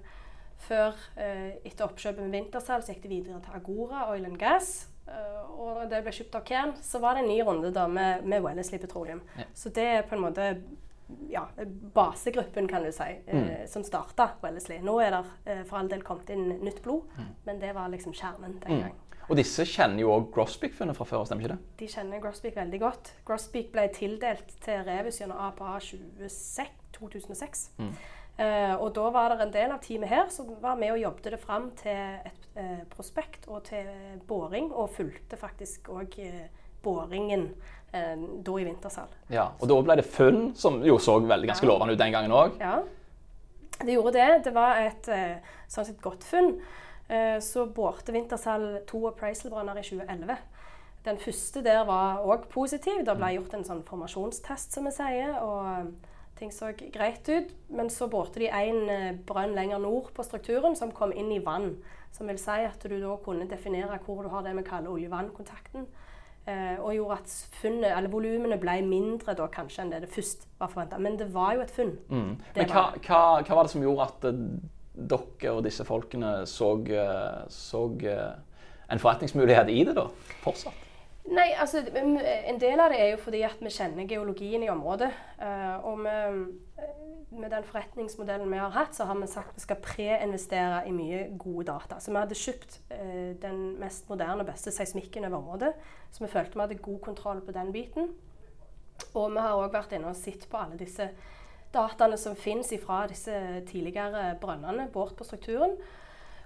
før, 0.60 0.96
eh, 1.16 1.56
etter 1.64 1.86
oppkjøpet 1.86 2.22
med 2.24 2.36
Wintercell, 2.36 2.82
så 2.84 2.94
gikk 2.94 3.04
det 3.06 3.12
videre 3.14 3.40
til 3.44 3.56
Agora 3.56 4.08
Oil 4.12 4.28
and 4.28 4.38
Gas. 4.40 4.90
Eh, 5.08 5.40
og 5.60 5.80
da 5.80 5.88
det 5.96 6.04
ble 6.06 6.14
kjøpt 6.14 6.36
av 6.38 6.44
Cairn, 6.46 6.76
så 6.84 7.00
var 7.02 7.16
det 7.16 7.24
en 7.24 7.32
ny 7.32 7.40
runde 7.46 7.72
da 7.74 7.86
med, 7.90 8.24
med 8.28 8.44
Wellesley 8.44 8.80
Petroleum. 8.82 9.22
Ja. 9.38 9.48
Så 9.56 9.72
det 9.74 9.86
er 9.96 10.06
på 10.06 10.16
en 10.18 10.24
måte 10.24 10.52
ja, 11.30 11.48
basegruppen, 11.94 12.68
kan 12.70 12.84
du 12.86 12.92
si, 12.92 13.08
eh, 13.26 13.38
mm. 13.38 13.68
som 13.68 13.84
starta 13.84 14.30
Wellesley. 14.42 14.80
Nå 14.84 14.98
er 15.02 15.16
det 15.16 15.22
eh, 15.44 15.62
for 15.66 15.80
all 15.80 15.90
del 15.90 16.04
kommet 16.06 16.30
inn 16.34 16.60
nytt 16.60 16.82
blod, 16.84 17.08
mm. 17.16 17.30
men 17.48 17.62
det 17.62 17.72
var 17.76 17.90
liksom 17.92 18.14
kjernen 18.16 18.58
den 18.62 18.84
mm. 18.84 19.06
Og 19.30 19.36
disse 19.38 19.62
kjenner 19.68 20.02
jo 20.02 20.10
òg 20.10 20.24
Grosbeak-funnet 20.34 20.96
fra 20.98 21.04
før, 21.06 21.22
stemmer 21.28 21.44
ikke 21.44 21.54
det? 21.54 21.74
De 21.78 21.88
kjenner 21.92 22.22
Grosbeak 22.22 22.56
veldig 22.56 22.80
godt. 22.82 23.12
Grosbeak 23.28 23.68
ble 23.70 23.84
tildelt 23.94 24.56
til 24.64 24.80
Revus 24.88 25.20
gjennom 25.20 25.38
APA 25.38 25.76
2006, 25.78 26.72
2006. 26.96 27.60
Eh, 28.40 28.74
og 28.80 28.94
da 28.96 29.08
var 29.12 29.34
det 29.34 29.44
en 29.44 29.52
del 29.52 29.72
av 29.74 29.82
teamet 29.84 30.08
her 30.08 30.30
som 30.32 30.48
var 30.62 30.78
med 30.80 30.94
og 30.94 31.02
jobbet 31.02 31.34
det 31.34 31.40
fram 31.42 31.66
til 31.76 31.98
et 32.24 32.46
eh, 32.56 32.78
prospekt 32.88 33.44
og 33.50 33.66
til 33.68 33.90
boring, 34.28 34.70
og 34.72 34.94
fulgte 34.94 35.36
faktisk 35.36 35.90
òg 35.92 36.16
eh, 36.24 36.46
boringen 36.80 37.50
eh, 37.92 38.16
da 38.16 38.54
i 38.56 38.64
vintersal. 38.64 39.12
Ja, 39.28 39.50
og 39.58 39.68
da 39.68 39.76
ble 39.84 39.98
det 40.00 40.06
funn, 40.08 40.54
som 40.56 40.80
jo 40.86 40.96
så 41.02 41.18
veldig 41.20 41.52
ganske 41.52 41.68
ja. 41.68 41.72
lovende 41.72 41.96
ut 41.96 42.00
den 42.00 42.16
gangen 42.16 42.32
òg. 42.32 42.56
Ja, 42.62 42.78
det 43.80 43.96
gjorde 43.98 44.16
det. 44.16 44.30
Det 44.48 44.54
var 44.56 44.80
et 44.86 45.12
eh, 45.12 45.52
sånn 45.68 45.90
sett 45.90 46.00
godt 46.04 46.24
funn. 46.24 46.54
Eh, 47.12 47.36
så 47.44 47.66
borte 47.68 48.14
Vintersal 48.14 48.86
to 48.88 49.02
appraisal-brønner 49.10 49.80
i 49.80 49.84
2011. 49.84 50.36
Den 51.04 51.20
første 51.20 51.60
der 51.64 51.84
var 51.88 52.24
òg 52.24 52.48
positiv. 52.52 53.04
Det 53.04 53.16
ble 53.16 53.34
mm. 53.34 53.36
gjort 53.38 53.56
en 53.56 53.68
sånn 53.68 53.84
formasjonstest, 53.88 54.76
som 54.76 54.88
vi 54.88 54.96
sier. 54.96 55.36
og 55.40 55.92
ting 56.40 56.52
så 56.52 56.72
greit 56.92 57.28
ut. 57.28 57.52
Men 57.68 57.90
så 57.92 58.08
borte 58.10 58.42
de 58.42 58.50
en 58.50 58.82
eh, 58.90 59.16
brønn 59.26 59.54
lenger 59.56 59.82
nord 59.82 60.10
på 60.16 60.24
strukturen 60.26 60.76
som 60.78 60.92
kom 60.96 61.12
inn 61.12 61.32
i 61.34 61.42
vann. 61.44 61.74
Som 62.14 62.30
vil 62.30 62.40
si 62.42 62.64
at 62.66 62.82
du 62.82 62.96
da 62.98 63.16
kunne 63.22 63.48
definere 63.50 64.00
hvor 64.04 64.24
du 64.24 64.30
har 64.32 64.44
det 64.46 64.56
vi 64.58 64.66
kaller 64.66 64.92
olje-vann-kontakten. 64.94 65.86
Eh, 66.48 66.76
og 66.80 66.94
gjorde 66.96 67.20
at 67.20 67.36
funnet, 67.60 67.92
eller 67.92 68.10
volumene 68.10 68.58
ble 68.60 68.80
mindre 68.86 69.36
da 69.38 69.46
kanskje 69.52 69.84
enn 69.84 69.94
det 69.94 70.04
det 70.06 70.12
først 70.12 70.48
var 70.58 70.72
forventa. 70.72 70.98
Men 70.98 71.18
det 71.20 71.30
var 71.34 71.54
jo 71.56 71.64
et 71.64 71.72
funn. 71.74 71.96
Mm. 72.08 72.36
Men 72.56 72.70
hva, 72.72 72.90
hva, 72.98 73.24
hva, 73.44 73.56
var 73.56 73.66
det 73.66 73.74
som 73.76 73.84
gjorde 73.84 74.08
at 74.08 74.28
uh, 74.32 74.44
dere 75.00 75.56
og 75.56 75.64
disse 75.68 75.86
folkene 75.86 76.40
så, 76.48 76.74
så 77.52 77.86
en 78.00 79.02
forretningsmulighet 79.02 79.70
i 79.70 79.82
det 79.86 79.98
da, 80.00 80.08
fortsatt? 80.44 80.89
Nei, 81.30 81.52
altså 81.54 81.84
En 81.94 82.58
del 82.58 82.80
av 82.82 82.90
det 82.90 82.98
er 82.98 83.12
jo 83.12 83.20
fordi 83.22 83.44
at 83.46 83.60
vi 83.62 83.70
kjenner 83.70 84.08
geologien 84.10 84.64
i 84.66 84.70
området. 84.72 85.10
Uh, 85.38 85.76
og 85.86 86.00
med, 86.02 86.40
med, 87.30 87.50
den 87.52 87.66
forretningsmodellen 87.68 88.50
vi 88.50 88.58
har 88.58 88.72
hatt, 88.74 88.96
så 88.96 89.06
har 89.06 89.18
vi 89.20 89.28
sagt 89.30 89.52
at 89.52 89.60
vi 89.60 89.62
skal 89.62 89.78
preinvestere 89.84 90.80
i 90.88 90.94
mye 90.94 91.28
gode 91.38 91.68
data. 91.68 92.00
Så 92.02 92.10
vi 92.10 92.18
hadde 92.18 92.38
kjøpt 92.38 92.80
uh, 92.90 93.30
den 93.44 93.60
mest 93.78 94.10
moderne 94.10 94.42
og 94.42 94.50
beste 94.50 94.74
seismikken 94.74 95.28
over 95.28 95.38
området. 95.38 95.70
Så 96.10 96.24
vi 96.24 96.32
følte 96.32 96.58
vi 96.58 96.64
hadde 96.64 96.82
god 96.82 96.98
kontroll 97.04 97.42
på 97.46 97.54
den 97.54 97.70
biten. 97.76 98.10
Og 99.14 99.30
vi 99.30 99.44
har 99.44 99.54
òg 99.54 99.70
vært 99.74 99.94
inne 99.94 100.10
og 100.10 100.18
sett 100.18 100.48
på 100.50 100.58
alle 100.58 100.80
disse 100.80 101.06
dataene 101.70 102.18
som 102.18 102.34
finnes 102.34 102.72
fra 102.82 103.04
disse 103.06 103.36
tidligere 103.70 104.34
brønnene 104.42 104.88
bort 104.90 105.14
på 105.14 105.24
strukturen. 105.28 105.78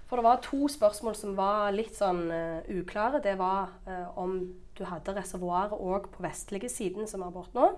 For 0.05 0.21
det 0.21 0.27
var 0.27 0.45
to 0.45 0.69
spørsmål 0.69 1.17
som 1.17 1.33
var 1.33 1.73
litt 1.73 1.97
sånn 1.97 2.27
uh, 2.29 2.61
uklare. 2.69 3.23
Det 3.25 3.33
var 3.41 3.73
om 4.21 4.37
du 4.75 4.83
hadde 4.87 5.13
reservoaret 5.15 5.75
òg 5.75 6.09
på 6.11 6.23
vestlige 6.25 6.69
siden, 6.71 7.07
som 7.07 7.23
er 7.23 7.33
borte 7.33 7.55
nå. 7.57 7.69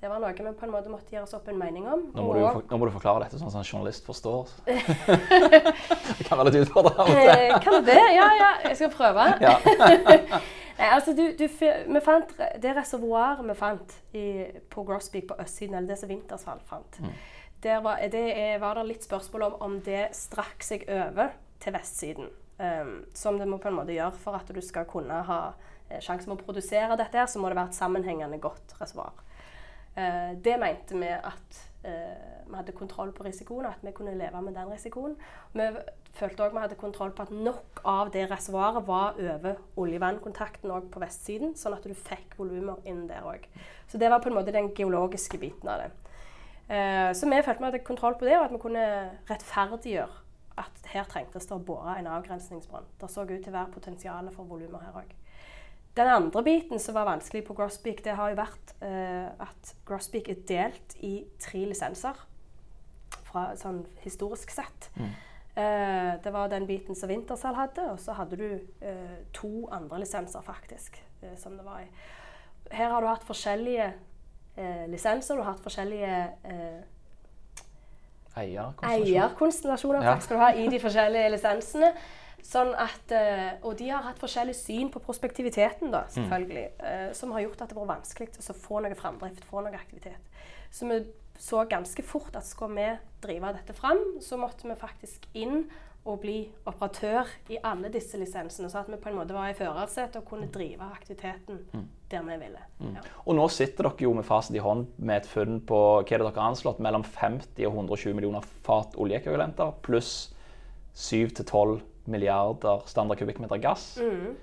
Det 0.00 0.10
var 0.10 0.20
noe 0.20 0.34
vi 0.36 0.50
på 0.58 0.66
en 0.66 0.72
måte 0.74 0.90
måtte 0.92 1.14
gjøre 1.14 1.24
oss 1.24 1.36
opp 1.36 1.46
en 1.48 1.56
mening 1.56 1.86
om. 1.88 2.02
Nå 2.12 2.24
må, 2.26 2.34
du, 2.36 2.66
nå 2.68 2.78
må 2.80 2.88
du, 2.88 2.92
forklare 2.92 3.24
dette 3.24 3.38
sånn 3.40 3.48
at 3.48 3.60
en 3.62 3.64
journalist 3.64 4.04
forstår. 4.04 4.50
det 4.66 6.26
kan 6.26 6.40
være 6.40 6.50
litt 6.50 6.66
utfordrende. 6.66 7.22
Eh, 7.22 7.54
kan 7.64 7.78
det? 7.86 8.02
Ja, 8.12 8.26
ja. 8.36 8.50
Jeg 8.66 8.76
skal 8.82 8.92
prøve. 8.92 9.30
Nei, 10.74 10.90
altså, 10.90 11.14
du, 11.14 11.22
du, 11.38 11.46
vi 11.46 12.02
fant, 12.02 12.34
det 12.60 12.74
reservoaret 12.76 13.46
vi 13.46 13.56
fant 13.56 13.96
i, 14.12 14.26
på 14.74 14.84
Grosbeak 14.84 15.28
på 15.30 15.38
østsiden, 15.40 15.78
eller 15.78 15.94
det 15.94 16.00
som 16.00 16.10
Vintersvall 16.10 16.60
fant, 16.66 16.98
mm. 16.98 17.12
der 17.62 17.84
var 17.84 18.02
det, 18.10 18.24
var 18.60 18.80
det 18.80 18.88
litt 18.90 19.06
spørsmål 19.06 19.46
om 19.52 19.60
om 19.68 19.76
det 19.86 20.08
strakk 20.18 20.66
seg 20.66 20.82
over 20.90 21.32
til 21.62 21.78
vestsiden. 21.78 22.32
Um, 22.54 23.00
som 23.14 23.38
det 23.38 23.48
må 23.50 23.58
på 23.58 23.66
en 23.66 23.80
måte 23.80 23.96
gjøre 23.96 24.14
for 24.14 24.38
at 24.38 24.50
du 24.54 24.60
skal 24.62 24.86
kunne 24.86 25.16
ha 25.26 25.40
Eh, 25.90 26.00
sjansen 26.00 26.32
med 26.32 26.40
å 26.40 26.46
produsere 26.46 26.96
dette, 26.96 27.18
her, 27.18 27.28
så 27.28 27.40
må 27.40 27.50
det 27.50 27.58
være 27.58 27.72
et 27.72 27.78
sammenhengende 27.78 28.40
godt 28.42 28.76
reservoar. 28.80 29.20
Uh, 29.94 30.32
det 30.42 30.56
mente 30.58 30.96
vi 30.98 31.06
at 31.06 31.58
uh, 31.84 32.46
vi 32.48 32.56
hadde 32.56 32.72
kontroll 32.74 33.12
på 33.14 33.22
risikoen, 33.22 33.68
og 33.68 33.76
at 33.76 33.84
vi 33.86 33.92
kunne 33.94 34.16
leve 34.18 34.40
med 34.42 34.56
den 34.56 34.72
risikoen. 34.72 35.12
Vi 35.54 35.68
følte 36.18 36.48
òg 36.48 36.56
vi 36.56 36.62
hadde 36.64 36.78
kontroll 36.80 37.12
på 37.14 37.22
at 37.22 37.30
nok 37.30 37.78
av 37.86 38.10
det 38.14 38.24
reservoaret 38.32 38.88
var 38.88 39.20
over 39.22 39.60
oljevannkontakten 39.78 40.72
òg 40.74 40.88
på 40.90 41.02
vestsiden, 41.04 41.54
sånn 41.58 41.76
at 41.78 41.86
du 41.86 41.94
fikk 41.94 42.34
volumer 42.40 42.82
inn 42.90 43.04
der 43.06 43.22
òg. 43.28 43.46
Så 43.86 44.02
det 44.02 44.10
var 44.10 44.24
på 44.24 44.32
en 44.32 44.38
måte 44.40 44.54
den 44.54 44.72
geologiske 44.74 45.38
biten 45.38 45.70
av 45.70 45.84
det. 45.84 45.92
så 47.14 47.28
vi 47.28 47.42
følte 47.44 47.60
vi 47.60 47.68
hadde 47.68 47.84
kontroll 47.86 48.18
på 48.18 48.26
det, 48.26 48.38
og 48.38 48.48
at 48.48 48.54
vi 48.54 48.62
kunne 48.62 48.84
rettferdiggjøre 49.30 50.23
at 50.60 50.88
her 50.92 51.06
trengtes 51.10 51.48
det 51.48 51.56
å 51.56 51.62
bore 51.62 51.96
en 51.98 52.08
avgrensningsbrønn. 52.14 52.86
Det 53.00 53.10
så 53.10 53.24
ut 53.26 53.32
til 53.34 53.50
å 53.50 53.56
være 53.56 53.74
potensial 53.74 54.30
for 54.34 54.46
volumer 54.48 54.84
her 54.86 54.98
òg. 55.02 55.14
Den 55.94 56.10
andre 56.10 56.42
biten 56.42 56.80
som 56.82 56.96
var 56.96 57.06
vanskelig 57.06 57.44
på 57.46 57.54
Grosbeak, 57.54 58.02
det 58.04 58.16
har 58.18 58.32
jo 58.32 58.38
vært 58.40 58.72
eh, 58.82 59.28
at 59.30 59.74
Grosbeak 59.86 60.30
er 60.32 60.40
delt 60.48 60.96
i 61.06 61.14
tre 61.42 61.62
lisenser. 61.70 62.18
Fra, 63.28 63.52
sånn 63.58 63.84
historisk 64.02 64.50
sett. 64.54 64.88
Mm. 64.98 65.12
Eh, 65.54 66.10
det 66.22 66.32
var 66.34 66.50
den 66.50 66.66
biten 66.66 66.98
som 66.98 67.10
Wintersal 67.10 67.54
hadde, 67.54 67.86
og 67.92 68.00
så 68.02 68.16
hadde 68.18 68.38
du 68.40 68.48
eh, 68.82 69.20
to 69.34 69.68
andre 69.74 70.02
lisenser, 70.02 70.42
faktisk. 70.42 71.02
som 71.40 71.54
det 71.56 71.64
var 71.64 71.80
i. 71.80 71.86
Her 72.74 72.90
har 72.92 73.00
du 73.00 73.06
hatt 73.08 73.22
forskjellige 73.24 73.86
lisenser. 74.90 75.38
Du 75.38 75.40
har 75.40 75.54
hatt 75.54 75.62
forskjellige 75.64 76.18
eierkonstellasjoner, 78.36 80.04
ja. 80.04 80.18
skal 80.22 80.36
du 80.36 80.42
ha 80.42 80.52
i 80.58 80.68
de 80.72 80.80
forskjellige 80.82 81.32
lisensene. 81.36 81.94
Sånn 82.44 82.74
at, 82.76 83.12
eh, 83.16 83.54
og 83.64 83.78
de 83.78 83.86
har 83.88 84.04
hatt 84.04 84.18
forskjellig 84.20 84.52
syn 84.58 84.90
på 84.92 85.00
prospektiviteten, 85.00 85.88
da, 85.94 86.02
selvfølgelig. 86.12 86.64
Mm. 86.76 87.14
Som 87.16 87.32
har 87.32 87.46
gjort 87.46 87.62
at 87.64 87.72
det 87.72 87.78
var 87.78 87.88
vanskelig 87.94 88.34
å 88.36 88.56
få 88.66 88.82
noe 88.84 88.98
framdrift, 88.98 89.46
få 89.48 89.62
noe 89.64 89.78
aktivitet. 89.78 90.20
Så 90.74 90.90
vi 90.90 91.00
så 91.40 91.64
ganske 91.70 92.02
fort 92.06 92.36
at 92.36 92.46
skal 92.46 92.70
vi 92.76 92.86
drive 93.24 93.54
dette 93.56 93.74
fram, 93.76 94.00
så 94.22 94.38
måtte 94.38 94.68
vi 94.68 94.76
faktisk 94.78 95.26
inn 95.34 95.64
og 96.04 96.18
bli 96.20 96.36
operatør 96.68 97.30
i 97.48 97.58
alle 97.64 97.88
disse 97.92 98.18
lisensene. 98.20 98.68
Så 98.68 98.82
at 98.82 98.90
vi 98.92 98.98
på 99.00 99.08
en 99.08 99.16
måte 99.16 99.36
var 99.36 99.48
i 99.48 99.56
førersetet 99.56 100.20
og 100.20 100.26
kunne 100.28 100.50
drive 100.52 100.84
aktiviteten 100.84 101.62
mm. 101.72 101.84
der 102.10 102.26
vi 102.26 102.36
ville. 102.42 102.64
Mm. 102.78 102.94
Ja. 102.98 103.04
Og 103.24 103.38
nå 103.38 103.46
sitter 103.48 103.88
dere 103.88 104.04
jo 104.04 104.12
med 104.16 104.26
fasit 104.28 104.56
i 104.56 104.62
hånd 104.64 104.86
med 104.98 105.22
et 105.22 105.28
funn 105.30 105.62
på 105.64 105.80
hva 105.96 106.04
er 106.04 106.20
dere 106.20 106.34
har 106.34 106.50
anslått, 106.50 106.82
mellom 106.84 107.06
50 107.06 107.64
og 107.64 107.72
120 107.72 108.18
millioner 108.18 108.44
fat 108.66 108.98
oljeekvivalenter 109.00 109.72
pluss 109.84 110.12
7-12 110.94 111.80
milliarder 112.12 112.84
standard 112.86 113.18
kubikkmeter 113.18 113.62
gass. 113.62 113.94
Mm. 113.96 114.34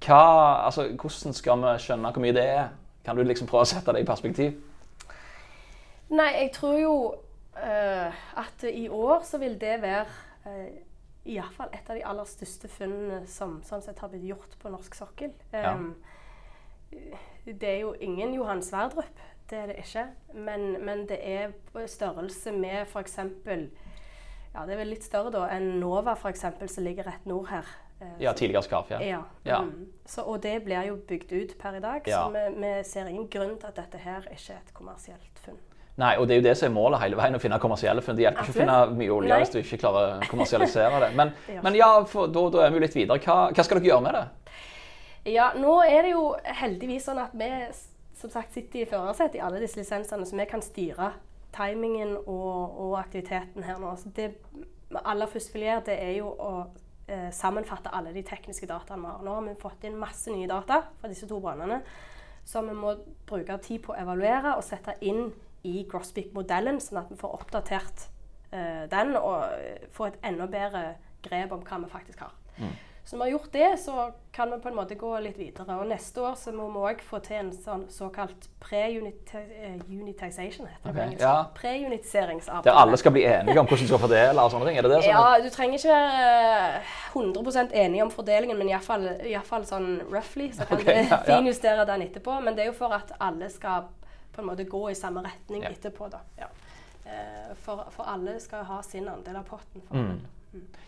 Hva, 0.00 0.20
altså, 0.64 0.86
hvordan 0.94 1.34
skal 1.36 1.64
vi 1.64 1.72
skjønne 1.82 2.12
hvor 2.14 2.24
mye 2.24 2.36
det 2.36 2.44
er? 2.46 2.70
Kan 3.04 3.18
du 3.18 3.24
liksom 3.24 3.48
prøve 3.50 3.66
å 3.66 3.68
sette 3.68 3.92
det 3.96 4.04
i 4.04 4.08
perspektiv? 4.08 4.54
Nei, 6.10 6.30
jeg 6.36 6.52
tror 6.54 6.78
jo 6.78 6.94
uh, 7.58 8.22
at 8.40 8.64
i 8.70 8.86
år 8.88 9.26
så 9.26 9.40
vil 9.42 9.58
det 9.60 9.76
være 9.82 10.06
uh, 10.46 10.70
iallfall 11.28 11.68
et 11.76 11.90
av 11.90 11.98
de 11.98 12.04
aller 12.06 12.28
største 12.28 12.68
funnene 12.72 13.24
som 13.28 13.58
sånn 13.66 13.82
sett 13.84 13.98
har 14.00 14.08
blitt 14.12 14.24
gjort 14.30 14.56
på 14.62 14.72
norsk 14.72 14.96
sokkel. 14.96 15.34
Um, 15.52 15.92
ja. 16.90 17.18
Det 17.44 17.68
er 17.68 17.78
jo 17.84 17.92
ingen 18.00 18.34
Johan 18.34 18.62
Sverdrup. 18.62 19.20
det 19.50 19.58
er 19.58 19.66
det 19.66 19.76
ikke. 19.82 20.06
Men, 20.34 20.84
men 20.84 21.06
det 21.08 21.18
er 21.26 21.52
på 21.72 21.82
størrelse 21.86 22.52
med 22.52 22.86
f.eks. 22.86 23.18
Ja, 24.50 24.64
det 24.66 24.74
er 24.74 24.80
vel 24.80 24.90
litt 24.90 25.06
større 25.06 25.30
da 25.30 25.44
enn 25.54 25.78
Nova, 25.80 26.16
eksempel, 26.28 26.68
som 26.68 26.84
ligger 26.84 27.06
rett 27.06 27.26
nord 27.26 27.48
her. 27.50 27.66
Uh, 28.00 28.16
Ja, 28.22 28.32
tidligere 28.32 28.62
Skarfjell. 28.66 29.02
Ja. 29.06 29.22
Ja. 29.44 29.60
Mm. 29.62 29.90
Så, 30.06 30.22
og 30.22 30.42
det 30.42 30.56
blir 30.64 30.88
jo 30.88 30.96
bygd 30.96 31.32
ut 31.32 31.58
per 31.58 31.76
i 31.78 31.82
dag, 31.84 32.06
så 32.06 32.30
vi, 32.34 32.46
vi 32.56 32.72
ser 32.84 33.10
ingen 33.10 33.28
grunn 33.30 33.58
til 33.58 33.70
at 33.70 33.76
dette 33.76 33.98
her 33.98 34.26
ikke 34.30 34.56
er 34.56 34.62
et 34.64 34.72
kommersielt 34.74 35.44
funn. 35.44 35.58
Nei, 36.00 36.14
og 36.16 36.28
det 36.28 36.34
er 36.34 36.40
jo 36.40 36.44
det 36.46 36.54
som 36.56 36.70
er 36.70 36.74
målet 36.74 37.02
hele 37.02 37.18
veien, 37.18 37.34
å 37.36 37.42
finne 37.42 37.58
kommersielle 37.60 38.02
funn. 38.04 38.16
Det 38.16 38.24
hjelper 38.24 38.46
ikke 38.46 38.54
å 38.54 38.58
finne 38.60 38.76
mye 38.96 39.12
olje 39.12 39.32
Nei. 39.32 39.38
hvis 39.42 39.52
du 39.52 39.58
ikke 39.60 39.80
klarer 39.82 40.14
å 40.14 40.28
kommersialisere 40.30 41.00
det. 41.02 41.10
Men, 41.18 41.32
Det 41.48 41.60
men 41.66 41.76
ja, 41.76 41.90
for, 42.08 42.30
da, 42.32 42.44
da 42.54 42.62
er 42.64 42.72
vi 42.72 42.80
jo 42.80 42.84
litt 42.86 42.96
videre. 42.96 43.20
Hva, 43.24 43.38
hva 43.50 43.66
skal 43.66 43.80
dere 43.80 43.90
gjøre 43.90 44.06
med 44.06 44.16
det? 44.16 44.24
Ja, 45.34 45.50
nå 45.58 45.74
er 45.84 46.06
det 46.06 46.14
jo 46.14 46.24
heldigvis 46.62 47.10
sånn 47.10 47.20
at 47.20 47.34
vi 47.36 47.50
som 48.20 48.32
sagt 48.32 48.54
sitter 48.54 48.82
i 48.82 48.88
førersetet 48.88 49.38
i 49.38 49.42
alle 49.44 49.60
disse 49.62 49.80
lisensene, 49.80 50.26
så 50.28 50.36
vi 50.36 50.46
kan 50.48 50.62
styre 50.64 51.12
timingen 51.56 52.14
og, 52.20 52.78
og 52.84 52.94
aktiviteten 53.00 53.64
her 53.66 53.80
nå. 53.80 53.94
Så 54.00 54.12
det 54.16 54.30
aller 55.04 55.30
først 55.30 55.54
vil 55.54 55.66
gjøre, 55.66 55.84
det 55.88 55.98
er 56.00 56.14
jo 56.18 56.30
å 56.30 56.52
eh, 57.08 57.28
sammenfatte 57.34 57.92
alle 57.96 58.14
de 58.14 58.24
tekniske 58.26 58.68
dataene 58.70 59.02
vi 59.02 59.12
har. 59.12 59.22
Nå 59.26 59.36
har 59.36 59.46
vi 59.48 59.58
fått 59.60 59.86
inn 59.88 59.98
masse 60.00 60.32
nye 60.32 60.48
data 60.50 60.82
fra 61.00 61.10
disse 61.12 61.28
to 61.30 61.40
brannene 61.42 61.82
som 62.46 62.66
vi 62.66 62.74
må 62.74 62.94
bruke 63.28 63.58
tid 63.62 63.82
på 63.84 63.94
å 63.94 64.00
evaluere 64.00 64.56
og 64.56 64.64
sette 64.66 64.96
inn 65.06 65.28
i 65.66 65.82
Grosbeak-modellen, 65.90 66.80
sånn 66.80 67.02
at 67.02 67.10
vi 67.12 67.18
får 67.20 67.34
oppdatert 67.40 68.06
uh, 68.54 68.84
den 68.90 69.16
og 69.18 69.38
eh, 69.56 69.88
får 69.94 70.06
et 70.12 70.20
enda 70.30 70.46
bedre 70.50 70.84
grep 71.24 71.52
om 71.52 71.64
hva 71.66 71.76
vi 71.84 71.90
faktisk 71.92 72.18
har. 72.24 72.34
Så 73.04 73.16
når 73.16 73.24
vi 73.24 73.30
har 73.30 73.38
gjort 73.38 73.52
det, 73.52 73.78
så 73.84 74.10
kan 74.32 74.50
vi 74.52 74.58
på 74.62 74.68
en 74.68 74.74
måte 74.76 74.94
gå 74.94 75.18
litt 75.18 75.38
videre. 75.38 75.76
Og 75.80 75.86
neste 75.88 76.20
år 76.22 76.34
så 76.38 76.52
må 76.54 76.70
vi 76.70 76.78
òg 76.92 77.00
få 77.02 77.18
til 77.24 77.36
en 77.40 77.50
sånn 77.50 77.88
såkalt 77.90 78.48
pre-unitization, 78.62 80.66
heter 80.70 80.84
det 80.84 80.90
Ok, 80.90 80.94
på 80.94 81.00
engelsk. 81.06 81.22
ja. 81.24 81.44
Pre-unitiseringsarbeid. 81.56 82.64
Der 82.68 82.74
alle 82.82 82.96
skal 83.00 83.12
bli 83.16 83.24
enige 83.26 83.58
om 83.58 83.66
hvordan 83.66 83.82
de 83.82 83.86
skal 83.90 84.02
fordele 84.04 84.38
og 84.44 84.50
sånne 84.52 84.66
ting? 84.68 84.76
Er 84.78 84.82
det 84.86 84.92
det 84.92 85.00
som 85.02 85.10
Ja, 85.10 85.26
du 85.42 85.48
trenger 85.50 85.74
ikke 85.80 85.94
være 85.96 86.12
eh, 86.76 86.80
100% 87.16 87.74
enig 87.82 87.98
om 88.04 88.10
fordelingen, 88.14 88.56
men 88.60 88.68
iallfall 88.70 89.64
sånn 89.66 89.88
roughly. 90.06 90.46
Så 90.54 90.62
kan 90.68 90.76
okay, 90.78 90.86
du 90.86 90.90
ja, 91.00 91.04
ja. 91.10 91.18
finjustere 91.32 91.82
den 91.90 92.02
etterpå. 92.06 92.32
Men 92.44 92.52
det 92.54 92.62
er 92.62 92.68
jo 92.70 92.78
for 92.78 92.90
at 92.94 93.10
alle 93.18 93.50
skal 93.50 93.90
på 94.32 94.40
en 94.42 94.46
måte 94.48 94.64
gå 94.68 94.90
i 94.90 94.94
samme 94.94 95.22
retning 95.22 95.62
Ja. 95.62 95.70
etterpå. 95.70 96.10
da. 96.10 96.18
Ja. 96.38 96.46
Eh, 97.06 97.54
For, 97.54 97.86
for 97.90 98.04
alle 98.04 98.38
skal 98.40 98.64
ha 98.64 98.82
sin 98.82 99.08
andel 99.08 99.36
av 99.36 99.44
potten. 99.44 99.82
For 99.88 99.96
Mm. 99.96 100.20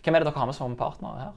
Hvem 0.03 0.15
er 0.15 0.19
det 0.19 0.27
dere 0.27 0.39
har 0.39 0.47
med 0.47 0.55
som 0.55 0.77
partnere 0.77 1.19
her? 1.19 1.33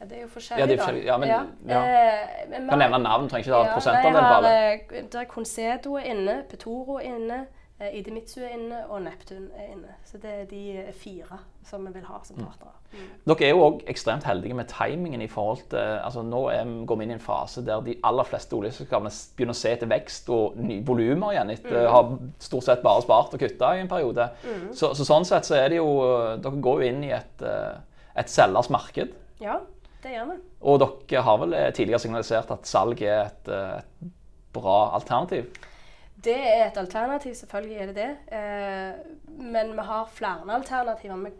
Ja, 0.00 0.04
det 0.06 0.16
er 0.18 0.22
jo 0.22 0.28
forskjellig, 0.28 0.58
ja, 0.58 0.66
er 0.74 0.76
forskjellig. 0.78 1.04
Ja, 1.04 1.16
men- 1.18 1.28
ja. 1.28 1.82
Eh, 1.84 2.48
men 2.50 2.68
Kan 2.68 2.78
nevne 2.78 2.98
navn, 3.02 3.28
trenger 3.28 3.44
ikke 3.44 3.64
ta 3.64 3.72
prosentandel 3.74 4.22
alle. 4.22 4.72
eh, 4.74 5.02
Der 5.12 5.20
er 5.20 5.24
Concedo 5.24 5.96
inne, 5.96 6.44
Petoro 6.48 6.98
inne, 6.98 7.46
Idemitsu 7.88 8.42
er 8.44 8.52
inne 8.58 8.82
og 8.92 9.00
Neptun 9.06 9.46
er 9.56 9.70
inne. 9.72 9.94
Så 10.04 10.18
det 10.20 10.30
er 10.30 10.48
de 10.50 10.60
eh, 10.82 10.92
fire 10.92 11.38
som 11.64 11.86
vi 11.86 11.92
vil 11.94 12.04
ha 12.04 12.18
som 12.26 12.36
partnere. 12.36 12.74
Mm. 12.92 13.06
Dere 13.30 13.46
er 13.46 13.54
jo 13.54 13.62
òg 13.64 13.82
ekstremt 13.88 14.26
heldige 14.28 14.56
med 14.58 14.68
timingen 14.68 15.22
i 15.22 15.28
forhold 15.30 15.62
til 15.70 15.78
altså 15.78 16.24
Nå 16.26 16.42
er, 16.52 16.68
går 16.84 16.98
vi 16.98 17.06
inn 17.06 17.14
i 17.14 17.16
en 17.16 17.22
fase 17.24 17.62
der 17.64 17.80
de 17.86 17.94
aller 18.04 18.28
fleste 18.28 18.56
oljeselskapene 18.58 19.12
begynner 19.36 19.56
å 19.56 19.60
se 19.60 19.72
etter 19.72 19.90
vekst 19.90 20.28
og 20.34 20.58
nye 20.60 20.84
volumer 20.86 21.36
igjen 21.36 21.54
etter 21.54 21.78
mm. 21.78 21.90
har 21.94 22.12
stort 22.42 22.66
sett 22.68 22.84
bare 22.84 23.04
spart 23.06 23.36
og 23.36 23.44
kutta 23.44 23.72
i 23.76 23.84
en 23.84 23.90
periode. 23.92 24.28
Så, 24.76 24.92
så 24.98 25.06
sånn 25.06 25.28
sett 25.28 25.48
så 25.48 25.56
er 25.60 25.72
det 25.72 25.80
jo 25.80 25.90
Dere 26.42 26.64
går 26.68 26.82
jo 26.82 26.92
inn 26.92 27.04
i 27.06 27.14
et, 27.16 27.46
eh, 27.46 28.04
et 28.20 28.32
selgers 28.32 28.68
marked. 28.72 29.16
Ja, 29.40 29.60
det 30.02 30.14
gjør 30.16 30.32
vi. 30.34 30.38
Og 30.60 30.80
dere 30.82 31.24
har 31.24 31.40
vel 31.40 31.56
eh, 31.56 31.70
tidligere 31.76 32.02
signalisert 32.02 32.52
at 32.52 32.68
salg 32.68 33.00
er 33.04 33.28
et, 33.28 33.48
eh, 33.48 33.80
et 33.80 34.14
bra 34.52 34.82
alternativ? 34.98 35.48
Det 36.24 36.36
er 36.36 36.66
et 36.66 36.76
alternativ, 36.76 37.34
selvfølgelig 37.34 37.76
er 37.76 37.86
det 37.86 37.96
det. 37.96 38.10
Eh, 38.36 39.40
men 39.40 39.72
vi 39.72 39.84
har 39.88 40.08
flere 40.12 40.54
alternativer. 40.54 41.16
Vi, 41.16 41.30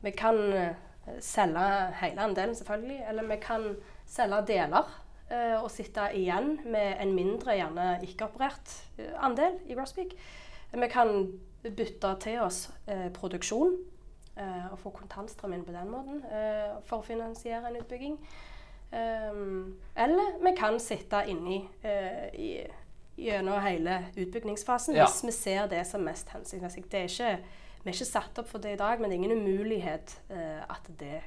vi 0.00 0.10
kan 0.10 0.40
eh, 0.52 0.74
selge 1.20 1.68
hele 2.00 2.20
andelen, 2.20 2.54
selvfølgelig. 2.54 3.04
Eller 3.08 3.28
vi 3.28 3.36
kan 3.40 3.76
selge 4.06 4.42
deler 4.46 4.90
eh, 5.30 5.62
og 5.62 5.70
sitte 5.70 6.10
igjen 6.14 6.58
med 6.64 7.00
en 7.00 7.14
mindre, 7.14 7.56
gjerne 7.56 7.86
ikke-operert 8.04 8.74
eh, 8.98 9.14
andel 9.16 9.60
i 9.66 9.76
Grosbeak. 9.78 10.12
Vi 10.72 10.88
kan 10.92 11.14
bytte 11.62 12.12
til 12.20 12.42
oss 12.44 12.66
eh, 12.86 13.08
produksjon 13.14 13.78
eh, 14.36 14.66
og 14.72 14.78
få 14.82 14.92
kontantstrøm 14.98 15.56
inn 15.56 15.64
på 15.64 15.72
den 15.72 15.88
måten 15.92 16.20
for 16.84 17.00
å 17.00 17.06
finansiere 17.06 17.70
en 17.70 17.80
utbygging. 17.80 18.20
Eller 18.88 20.36
vi 20.40 20.52
kan 20.56 20.78
sitte 20.80 21.18
inni 21.28 21.58
eh, 21.84 22.28
gjennom 23.18 23.58
hele 23.64 23.98
utbyggingsfasen 24.16 24.94
Ja. 24.96 25.06
hvis 25.08 25.24
vi 25.26 25.32
ser 25.34 25.66
det 25.70 25.84
som 25.86 26.04
mest 26.06 26.28
hensiktsmessig. 26.34 26.84
Det 26.90 27.00
er 27.00 27.08
ikke, 27.10 27.32
vi 27.84 27.90
er 27.90 27.96
ikke 27.96 28.12
satt 28.12 28.38
opp 28.38 28.48
for 28.48 28.62
det 28.62 28.76
i 28.76 28.78
dag, 28.80 29.00
men 29.00 29.10
det 29.10 29.18
er 29.18 29.24
ingen 29.24 29.40
umulighet 29.42 30.14
eh, 30.30 30.62
at 30.68 30.86
det 31.00 31.20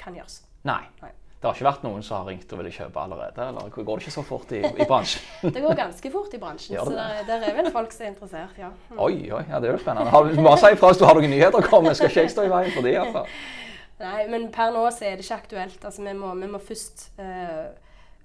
kan 0.00 0.16
gjøres. 0.16 0.42
Nei. 0.64 0.80
Nei. 1.02 1.12
Det 1.44 1.50
har 1.50 1.58
ikke 1.58 1.66
vært 1.66 1.82
noen 1.84 2.00
som 2.02 2.22
har 2.22 2.30
ringt 2.32 2.52
og 2.56 2.60
ville 2.62 2.70
kjøpe 2.72 2.96
allerede? 3.02 3.48
Eller 3.50 3.68
går 3.68 3.98
det 3.98 4.06
ikke 4.06 4.12
så 4.14 4.22
fort 4.24 4.52
i, 4.56 4.62
i 4.64 4.86
bransjen? 4.88 5.26
Det 5.54 5.60
går 5.60 5.74
ganske 5.76 6.10
fort 6.14 6.32
i 6.32 6.38
bransjen, 6.40 6.78
så 6.78 6.94
der, 6.94 7.18
der 7.28 7.44
er 7.50 7.58
vel 7.58 7.68
folk 7.74 7.92
som 7.92 8.06
er 8.06 8.14
interessert, 8.14 8.56
ja. 8.56 8.70
Mm. 8.88 8.96
Oi, 9.04 9.18
oi, 9.28 9.42
ja, 9.50 9.60
det 9.60 9.68
er 9.68 9.76
jo 9.76 9.82
spennende. 9.82 10.08
Har, 10.14 10.24
du 10.24 10.40
må 10.40 10.54
si 10.56 10.70
ifra 10.72 10.88
hvis 10.88 11.02
du 11.02 11.04
har 11.04 11.20
noen 11.20 11.28
nyheter 11.34 11.60
å 11.60 11.66
komme. 11.68 11.92
Skal 11.92 12.08
ikke 12.08 12.24
jeg 12.24 12.32
stå 12.32 12.46
i 12.48 12.52
veien 12.54 12.72
for 12.72 12.88
det? 12.88 12.94
iallfall. 12.96 13.28
Nei, 14.06 14.22
men 14.32 14.48
per 14.56 14.72
nå 14.72 14.86
så 14.90 15.04
er 15.04 15.18
det 15.20 15.26
ikke 15.26 15.36
aktuelt. 15.42 15.84
Altså, 15.84 16.00
vi, 16.08 16.14
må, 16.16 16.32
vi 16.40 16.48
må 16.48 16.62
først 16.64 17.10
eh, 17.20 17.66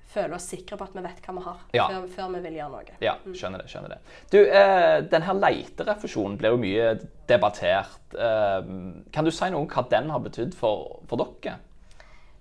føle 0.10 0.34
oss 0.36 0.48
sikre 0.50 0.78
på 0.80 0.88
at 0.88 0.96
vi 0.98 1.04
vet 1.06 1.20
hva 1.26 1.34
vi 1.38 1.44
har, 1.46 1.60
Ja. 1.78 1.88
før, 1.92 2.08
før 2.16 2.30
vi 2.34 2.40
vil 2.48 2.58
gjøre 2.58 2.72
noe. 2.74 2.98
Ja, 3.06 3.16
skjønner 3.30 3.62
det. 3.62 3.68
skjønner 3.70 3.90
det. 3.94 4.00
Du, 4.34 4.38
eh, 4.42 5.02
denne 5.12 5.36
leiterefusjonen 5.40 6.38
ble 6.42 6.50
jo 6.50 6.58
mye 6.58 6.88
debattert. 7.30 8.00
Eh, 8.18 8.70
kan 9.14 9.26
du 9.26 9.32
si 9.32 9.50
noe 9.54 9.62
om 9.62 9.68
hva 9.70 9.84
den 9.90 10.10
har 10.10 10.20
betydd 10.26 10.56
for, 10.58 11.02
for 11.08 11.22
dere? 11.22 11.60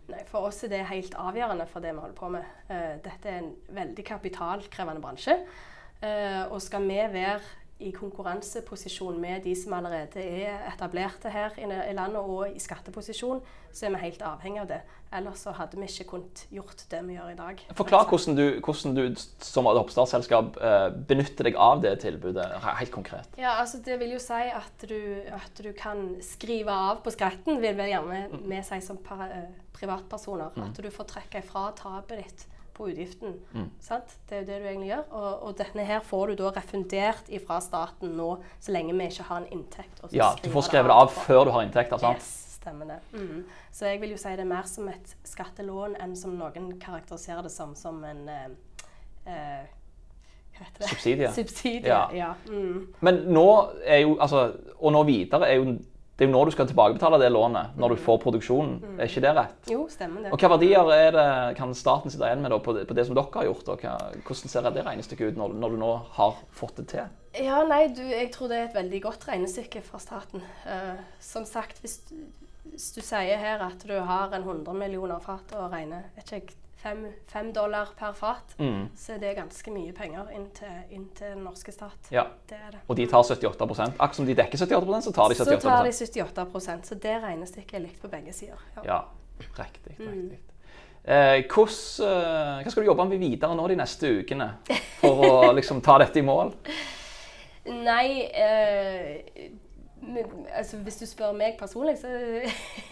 Nei, 0.09 0.23
For 0.25 0.47
oss 0.49 0.63
er 0.65 0.69
det 0.73 0.87
helt 0.89 1.13
avgjørende 1.21 1.67
for 1.69 1.85
det 1.85 1.93
vi 1.93 2.01
holder 2.01 2.17
på 2.17 2.31
med. 2.33 2.45
Eh, 2.73 2.95
dette 3.05 3.29
er 3.29 3.39
en 3.43 3.51
veldig 3.77 4.05
kapitalkrevende 4.09 5.03
bransje. 5.05 5.37
Eh, 6.01 6.45
og 6.49 6.63
skal 6.63 6.87
vi 6.89 6.97
være 7.13 7.41
i 7.79 7.93
konkurranseposisjon 7.95 9.21
med 9.23 9.45
de 9.47 9.55
som 9.57 9.75
allerede 9.77 10.23
er 10.23 10.65
etablerte 10.73 11.31
her 11.31 11.55
i 11.59 11.95
landet, 11.95 12.19
og 12.19 12.51
i 12.51 12.59
skatteposisjon, 12.59 13.39
så 13.73 13.87
er 13.87 13.93
vi 13.95 14.01
helt 14.03 14.25
avhengig 14.27 14.63
av 14.65 14.71
det. 14.73 14.79
Ellers 15.15 15.45
så 15.47 15.55
hadde 15.57 15.79
vi 15.79 15.87
ikke 15.87 16.09
kunnet 16.11 16.43
gjort 16.53 16.83
det 16.91 17.01
vi 17.07 17.15
gjør 17.15 17.31
i 17.33 17.37
dag. 17.39 17.63
Forklar 17.79 18.11
hvordan 18.11 18.37
du, 18.37 18.45
hvordan 18.65 18.99
du 18.99 19.23
som 19.47 19.71
oppstartsselskap 19.71 20.59
eh, 20.59 20.89
benytter 21.09 21.49
deg 21.49 21.61
av 21.69 21.85
det 21.85 21.95
tilbudet, 22.03 22.49
helt 22.67 22.93
konkret. 22.95 23.31
Ja, 23.39 23.55
altså 23.63 23.81
Det 23.85 24.01
vil 24.03 24.17
jo 24.17 24.21
si 24.23 24.43
at 24.51 24.85
du, 24.91 24.99
at 25.39 25.63
du 25.63 25.71
kan 25.79 26.19
skrive 26.25 26.75
av 26.75 27.03
på 27.07 27.15
skretten, 27.15 27.63
vil 27.63 27.79
vel 27.79 27.95
gjerne 27.95 28.43
vi 28.43 28.63
si 28.67 28.83
som 28.85 28.99
eh, 29.23 29.49
privatpersoner. 29.79 30.59
At 30.67 30.83
du 30.83 30.91
får 30.91 31.13
trekke 31.15 31.47
ifra 31.47 31.69
tapet 31.79 32.25
ditt 32.27 32.49
på 32.79 32.89
utgiften. 32.93 33.37
Sant? 33.85 34.15
Det 34.29 34.37
er 34.39 34.41
jo 34.43 34.47
det 34.49 34.59
du 34.63 34.67
egentlig 34.71 34.89
gjør. 34.93 35.05
Og, 35.11 35.43
og 35.49 35.57
denne 35.59 35.85
her 35.89 36.01
får 36.07 36.27
du 36.33 36.35
da 36.43 36.53
refundert 36.57 37.29
fra 37.47 37.59
staten 37.65 38.15
nå, 38.17 38.29
så 38.63 38.73
lenge 38.75 38.95
vi 38.97 39.09
ikke 39.11 39.27
har 39.29 39.43
en 39.43 39.51
inntekt. 39.59 40.01
Ja, 40.15 40.31
Du 40.45 40.49
får 40.55 40.69
skrevet 40.71 40.89
det 40.93 40.97
av 41.03 41.11
på. 41.13 41.25
før 41.29 41.45
du 41.45 41.51
har 41.57 41.67
inntekter. 41.67 41.99
sant? 41.99 42.17
Yes, 42.23 42.59
stemmer 42.59 42.87
det. 42.95 43.01
Mm. 43.13 43.45
Så 43.73 43.87
jeg 43.91 44.01
vil 44.03 44.11
jo 44.15 44.21
si 44.21 44.29
det 44.39 44.41
er 44.47 44.53
mer 44.55 44.67
som 44.71 44.89
et 44.89 45.17
skattelån 45.29 45.99
enn 46.03 46.17
som 46.17 46.39
noen 46.39 46.73
karakteriserer 46.83 47.43
det 47.47 47.53
som, 47.55 47.75
som 47.79 48.01
en 48.05 48.25
eh, 48.29 48.49
eh, 49.27 49.67
Subsidier. 50.59 50.65
heter? 50.65 50.87
Subsidie. 50.89 51.29
Subsidie, 51.39 51.87
Ja. 51.89 52.01
ja. 52.13 52.33
Mm. 52.51 52.89
Men 53.01 53.21
nå 53.35 53.47
er 53.85 54.01
jo, 54.03 54.17
altså, 54.21 54.47
og 54.79 54.93
nå 54.97 55.03
videre 55.07 55.47
er 55.51 55.61
jo 55.61 55.77
det 56.19 56.25
er 56.27 56.33
jo 56.33 56.35
når 56.35 56.49
du 56.49 56.55
skal 56.57 56.67
tilbakebetale 56.67 57.19
det 57.23 57.29
lånet, 57.31 57.77
når 57.79 57.93
du 57.95 58.01
får 58.03 58.17
produksjonen. 58.25 58.97
Er 58.99 59.07
ikke 59.07 59.21
det 59.23 59.31
rett? 59.37 59.69
Jo, 59.71 59.85
stemmer 59.93 60.25
det. 60.25 60.33
Og 60.35 60.41
Hva 60.43 60.49
verdier 60.57 60.89
er 60.97 61.13
det, 61.15 61.27
kan 61.61 61.71
staten 61.79 62.11
sitte 62.11 62.27
igjen 62.27 62.43
med 62.43 62.57
på, 62.65 62.75
det, 62.75 62.89
på 62.91 62.97
det 62.99 63.05
som 63.07 63.15
dere 63.15 63.31
har 63.37 63.47
gjort? 63.47 63.71
Og 63.71 63.85
hva, 63.87 63.93
hvordan 64.27 64.51
ser 64.51 64.67
det 64.75 64.83
regnestykket 64.89 65.31
ut 65.31 65.39
når, 65.39 65.55
når 65.63 65.77
du 65.77 65.79
nå 65.85 65.93
har 66.19 66.41
fått 66.59 66.81
det 66.83 66.89
til? 66.91 67.07
Ja, 67.39 67.61
nei, 67.71 67.85
du, 67.95 68.03
jeg 68.03 68.33
tror 68.35 68.51
det 68.51 68.59
er 68.59 68.67
et 68.67 68.75
veldig 68.81 69.01
godt 69.05 69.29
regnestykke 69.31 69.85
fra 69.87 70.01
staten. 70.03 70.43
Uh, 70.67 70.99
som 71.23 71.47
sagt, 71.47 71.79
hvis, 71.85 72.01
du- 72.11 72.27
hvis 72.73 72.91
du 72.97 73.01
sier 73.01 73.39
her 73.39 73.63
at 73.69 73.87
du 73.87 73.95
har 73.95 74.35
en 74.35 74.43
100 74.43 74.75
millioner 74.75 75.23
fat 75.23 75.55
å 75.55 75.69
regne 75.71 76.03
vet 76.17 76.25
ikke, 76.35 76.41
jeg, 76.43 76.59
fem, 76.83 77.07
fem 77.27 77.53
dollar 77.53 77.93
per 77.99 78.13
fat, 78.15 78.55
Mm. 78.59 78.89
så 78.97 79.19
er 79.19 79.35
ganske 79.35 79.71
mye 79.75 79.93
penger 79.93 80.31
inn 80.35 80.47
til, 80.55 80.75
inn 80.91 81.09
til 81.15 81.35
den 81.35 81.45
norske 81.45 81.73
stat. 81.73 82.11
Ja. 82.11 82.25
Det 82.49 82.59
det. 82.73 82.81
Og 82.89 82.97
de 82.97 83.07
tar 83.07 83.23
78 83.23 83.95
Akkurat 83.99 84.15
som 84.15 84.27
de 84.27 84.35
dekker 84.35 84.59
78% 84.59 85.09
så 85.09 85.13
tar 85.13 85.29
de 85.29 85.35
78 85.35 85.61
Så 85.61 85.69
tar 85.69 85.85
de 85.85 85.93
78 85.93 86.87
så 86.87 86.95
det 86.95 87.17
regnestykket 87.23 87.75
er 87.75 87.85
likt 87.87 88.03
på 88.03 88.09
begge 88.09 88.33
sider. 88.33 88.61
Ja. 88.77 88.83
Ja, 88.85 89.01
riktig. 89.59 89.97
riktig. 89.99 90.39
Eh, 91.09 91.43
hos, 91.55 92.01
eh, 92.01 92.63
hva 92.63 92.71
skal 92.71 92.83
du 92.83 92.89
jobbe 92.91 93.09
med 93.09 93.19
videre 93.19 93.55
nå 93.57 93.69
de 93.69 93.77
neste 93.77 94.11
ukene 94.21 94.51
for 95.01 95.23
å 95.25 95.53
liksom 95.59 95.81
ta 95.81 95.99
dette 96.03 96.21
i 96.21 96.23
mål? 96.27 96.53
Nei 97.69 98.29
eh, 98.33 99.51
altså 100.57 100.79
Hvis 100.85 101.01
du 101.01 101.07
spør 101.07 101.37
meg 101.37 101.59
personlig, 101.59 101.99
så, 102.01 102.09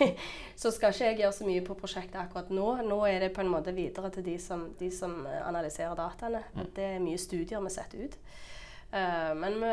så 0.62 0.72
skal 0.74 0.94
ikke 0.94 1.10
jeg 1.10 1.18
gjøre 1.22 1.32
så 1.32 1.48
mye 1.48 1.64
på 1.66 1.76
prosjektet 1.78 2.20
akkurat 2.20 2.50
nå. 2.50 2.68
Nå 2.86 3.00
er 3.08 3.20
det 3.24 3.32
på 3.36 3.44
en 3.44 3.52
måte 3.52 3.74
videre 3.76 4.10
til 4.14 4.26
de 4.26 4.36
som, 4.42 4.68
de 4.78 4.90
som 4.94 5.18
analyserer 5.26 5.96
dataene. 5.98 6.42
Det 6.76 6.92
er 6.96 7.04
mye 7.04 7.20
studier 7.20 7.62
vi 7.64 7.74
setter 7.74 8.06
ut. 8.06 8.18
Uh, 8.92 9.32
men 9.38 9.58
vi, 9.60 9.72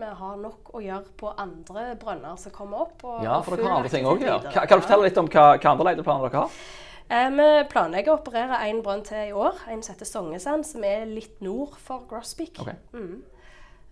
vi 0.00 0.10
har 0.20 0.42
nok 0.42 0.74
å 0.76 0.82
gjøre 0.84 1.14
på 1.18 1.32
andre 1.40 1.94
brønner 2.00 2.36
som 2.40 2.54
kommer 2.54 2.88
opp. 2.88 3.00
Og, 3.04 3.22
Ja, 3.26 3.40
for 3.44 3.56
dere 3.56 3.70
har 3.70 3.80
andre 3.80 3.94
ting 3.94 4.08
òg 4.08 4.22
gjøre. 4.24 4.52
Kan, 4.52 4.68
kan 4.68 4.80
du 4.80 4.86
fortelle 4.86 5.08
litt 5.08 5.22
om 5.22 5.30
hva, 5.32 5.48
hva 5.56 5.72
andre 5.72 5.92
leteplaner 5.92 6.28
dere 6.28 6.44
har? 6.44 6.60
Eh, 7.08 7.30
vi 7.32 7.48
planlegger 7.72 8.12
å 8.12 8.18
operere 8.18 8.60
en 8.68 8.82
brønn 8.84 9.02
til 9.06 9.30
i 9.30 9.32
år. 9.32 9.62
En 9.72 9.80
som 9.84 9.94
heter 9.94 10.08
Songesand, 10.08 10.66
som 10.68 10.84
er 10.84 11.08
litt 11.08 11.40
nord 11.44 11.78
for 11.80 12.04
Grosbeak. 12.10 12.60
Okay. 12.60 12.76
Mm. 12.92 13.22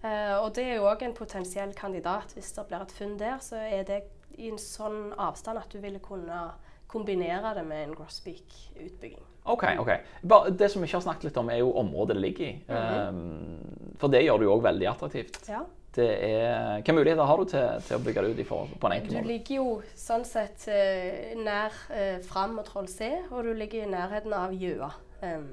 Eh, 0.05 0.37
og 0.37 0.53
det 0.57 0.67
er 0.67 0.79
jo 0.79 0.91
òg 0.91 1.07
en 1.07 1.17
potensiell 1.17 1.73
kandidat. 1.77 2.35
Hvis 2.37 2.53
det 2.57 2.67
blir 2.69 2.85
et 2.85 2.95
funn 2.95 3.17
der, 3.21 3.39
så 3.43 3.61
er 3.63 3.87
det 3.89 4.03
i 4.37 4.51
en 4.51 4.61
sånn 4.61 5.15
avstand 5.17 5.61
at 5.61 5.73
du 5.73 5.81
ville 5.81 6.03
kunne 6.05 6.51
kombinere 6.91 7.55
det 7.57 7.65
med 7.67 7.89
en 7.89 7.97
Grosbeak-utbygging. 7.97 9.25
OK. 9.47 9.65
ok. 9.79 9.91
Bare, 10.23 10.51
det 10.51 10.69
som 10.73 10.83
vi 10.83 10.89
ikke 10.89 10.99
har 10.99 11.07
snakket 11.07 11.29
litt 11.29 11.41
om, 11.41 11.51
er 11.51 11.63
jo 11.63 11.73
området 11.79 12.17
det 12.17 12.23
ligger 12.23 12.47
i. 12.47 12.55
Um, 12.69 13.93
for 13.99 14.13
det 14.13 14.25
gjør 14.25 14.41
det 14.43 14.49
jo 14.49 14.55
òg 14.57 14.65
veldig 14.67 14.89
attraktivt. 14.91 15.41
Ja. 15.51 15.63
Det 15.97 16.07
er, 16.13 16.73
hvilke 16.77 16.93
muligheter 16.93 17.29
har 17.31 17.41
du 17.41 17.49
til, 17.49 17.85
til 17.87 17.97
å 17.97 18.03
bygge 18.05 18.25
det 18.25 18.33
ut 18.33 18.41
i 18.43 18.47
for, 18.47 18.73
på 18.81 18.89
en 18.89 18.95
enkel 18.99 19.15
måte? 19.15 19.25
Du 19.25 19.31
ligger 19.31 19.61
jo 19.63 19.69
sånn 19.97 20.27
sett 20.29 20.67
eh, 20.69 21.33
nær 21.41 21.79
eh, 21.95 22.19
Fram 22.27 22.59
og 22.61 22.67
Troll 22.69 22.91
C, 22.93 23.09
og 23.31 23.47
du 23.47 23.55
ligger 23.57 23.87
i 23.87 23.93
nærheten 23.95 24.35
av 24.37 24.53
Gjøa. 24.53 24.91
Um, 25.23 25.47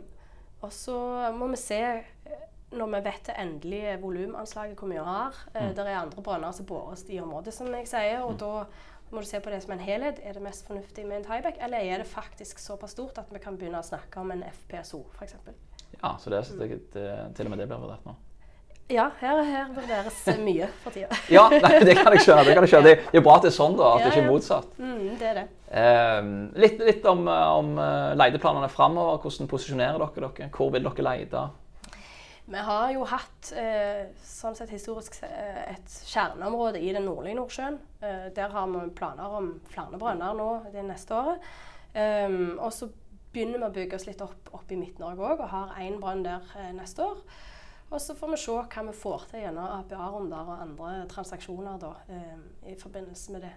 og 0.63 0.73
så 0.75 0.97
må 1.37 1.47
vi 1.53 1.59
se, 1.61 1.79
når 2.73 2.89
vi 2.95 3.03
vet 3.05 3.27
det 3.29 3.35
endelige 3.39 3.93
volumanslaget 4.01 4.79
hvor 4.79 4.89
mye 4.89 5.03
vi 5.03 5.11
har 5.11 5.37
eh, 5.53 5.61
Mm. 5.63 5.75
Det 5.75 5.85
er 5.85 5.99
andre 5.99 6.21
brønner 6.25 6.51
som 6.51 6.65
bores 6.65 7.05
i 7.09 7.19
området, 7.21 7.53
som 7.53 7.69
jeg 7.73 7.87
sier. 7.87 8.23
og 8.23 8.39
da 8.39 8.65
må 9.13 9.21
du 9.21 9.25
se 9.29 9.39
på 9.39 9.49
det 9.53 9.61
som 9.63 9.73
en 9.75 9.79
helhet. 9.79 10.19
Er 10.23 10.33
det 10.33 10.41
mest 10.41 10.67
fornuftig 10.67 11.05
med 11.05 11.17
en 11.17 11.25
tieback, 11.27 11.57
eller 11.61 11.77
er 11.77 11.97
det 11.97 12.07
faktisk 12.07 12.59
såpass 12.59 12.91
stort 12.91 13.17
at 13.17 13.31
vi 13.31 13.39
kan 13.39 13.57
begynne 13.57 13.79
å 13.79 13.85
snakke 13.85 14.19
om 14.19 14.31
en 14.31 14.43
FPSO, 14.43 15.05
f.eks.? 15.19 15.35
Ja, 16.01 16.15
så 16.19 16.29
det, 16.29 16.43
det, 16.59 16.69
det, 16.93 17.09
til 17.37 17.45
og 17.45 17.53
med 17.53 17.59
det 17.59 17.67
blir 17.69 17.81
vurdert 17.81 18.05
nå. 18.05 18.15
Ja, 18.91 19.05
her, 19.21 19.39
her 19.47 19.69
vurderes 19.71 20.17
eh, 20.27 20.39
mye 20.43 20.67
for 20.83 20.91
tida. 20.91 21.07
Ja, 21.31 21.45
nei, 21.49 21.77
det 21.87 21.95
kan 22.01 22.11
jeg 22.11 22.25
skjønne. 22.25 22.43
Det, 22.43 22.55
kan 22.57 22.65
jeg 22.65 22.73
skjønne. 22.73 22.95
det 23.13 23.19
er 23.21 23.23
bra 23.23 23.37
at 23.39 23.45
det 23.45 23.53
er 23.53 23.55
sånn, 23.55 23.77
da. 23.79 23.93
At 23.93 24.01
Ja, 24.01 24.03
det 24.03 24.11
ikke 24.11 24.19
er 24.19 24.25
ja. 24.25 24.33
motsatt. 24.33 24.73
Mm, 24.77 25.05
det 25.21 25.29
er 25.29 25.39
det. 25.39 25.45
Eh, 25.83 26.31
litt, 26.65 26.83
litt 26.89 27.07
om, 27.09 27.23
om 27.29 27.71
uh, 27.79 28.11
leideplanene 28.19 28.69
framover. 28.73 29.21
Hvordan 29.23 29.49
posisjonerer 29.49 30.01
dere 30.03 30.31
dere? 30.35 30.49
Hvor 30.57 30.73
vil 30.75 30.89
dere 30.89 31.07
leide? 31.07 31.45
Vi 32.45 32.59
har 32.59 32.89
jo 32.91 33.05
hatt 33.07 33.53
eh, 33.55 34.09
sånn 34.27 34.55
sett 34.57 34.73
historisk 34.73 35.15
eh, 35.23 35.61
et 35.77 35.93
kjerneområde 36.09 36.81
i 36.83 36.91
den 36.91 37.07
nordlige 37.07 37.37
Nordsjøen. 37.39 37.77
Eh, 38.03 38.25
der 38.35 38.51
har 38.51 38.67
vi 38.67 38.81
planer 38.97 39.37
om 39.39 39.53
flere 39.71 39.99
brønner 39.99 40.35
nå 40.35 40.49
det 40.73 40.83
neste 40.83 41.15
året. 41.15 41.47
Um, 41.93 42.57
og 42.57 42.71
så 42.73 42.87
begynner 43.33 43.61
vi 43.61 43.67
å 43.67 43.73
bygge 43.73 43.97
oss 43.99 44.07
litt 44.07 44.21
opp, 44.25 44.49
opp 44.53 44.71
i 44.73 44.77
Midt-Norge 44.77 45.23
òg, 45.23 45.41
og 45.45 45.51
har 45.51 45.75
én 45.81 45.99
brønn 46.01 46.23
der 46.25 46.45
eh, 46.59 46.71
neste 46.75 47.05
år. 47.05 47.23
Og 47.93 48.01
så 48.01 48.15
får 48.17 48.33
vi 48.33 48.39
se 48.41 48.57
hva 48.57 48.85
vi 48.87 48.95
får 48.97 49.27
til 49.29 49.43
gjennom 49.45 49.71
APA-runder 49.79 50.49
og 50.49 50.63
andre 50.65 50.93
transaksjoner 51.11 51.79
da, 51.81 51.91
eh, 52.11 52.39
i 52.73 52.77
forbindelse 52.79 53.35
med 53.35 53.45
det. 53.45 53.53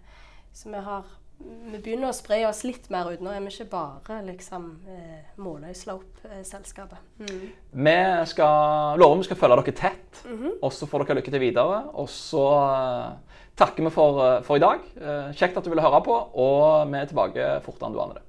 Så 0.57 0.71
vi 0.73 0.83
har 0.87 1.09
vi 1.39 1.79
begynner 1.83 2.09
å 2.11 2.17
spre 2.17 2.39
oss 2.49 2.63
litt 2.65 2.89
mer 2.91 3.11
ut. 3.13 3.21
Nå 3.23 3.31
er 3.31 3.43
vi 3.45 3.53
ikke 3.53 3.69
bare 3.71 4.21
liksom 4.27 4.69
eh, 4.89 5.27
Måløy-slope-selskapet. 5.43 6.99
Mm. 7.21 7.43
Vi 7.87 7.97
skal 8.33 8.99
lover 9.01 9.21
vi 9.21 9.29
skal 9.29 9.41
følge 9.41 9.59
dere 9.63 9.77
tett, 9.77 10.23
Mhm. 10.27 10.59
og 10.63 10.73
så 10.73 10.89
får 10.89 11.05
dere 11.07 11.19
lykke 11.21 11.35
til 11.35 11.41
videre. 11.45 11.83
Og 11.95 12.09
så 12.09 12.45
uh, 12.57 13.41
takker 13.57 13.85
vi 13.85 13.91
for, 13.91 14.23
for 14.43 14.57
i 14.57 14.65
dag. 14.65 14.81
Kjekt 15.37 15.57
at 15.57 15.65
du 15.65 15.71
ville 15.71 15.85
høre 15.85 16.03
på, 16.05 16.17
og 16.35 16.89
vi 16.91 16.99
er 16.99 17.07
tilbake 17.11 17.51
fortere 17.67 17.91
enn 17.91 17.97
du 17.97 18.01
aner 18.03 18.21
det. 18.21 18.26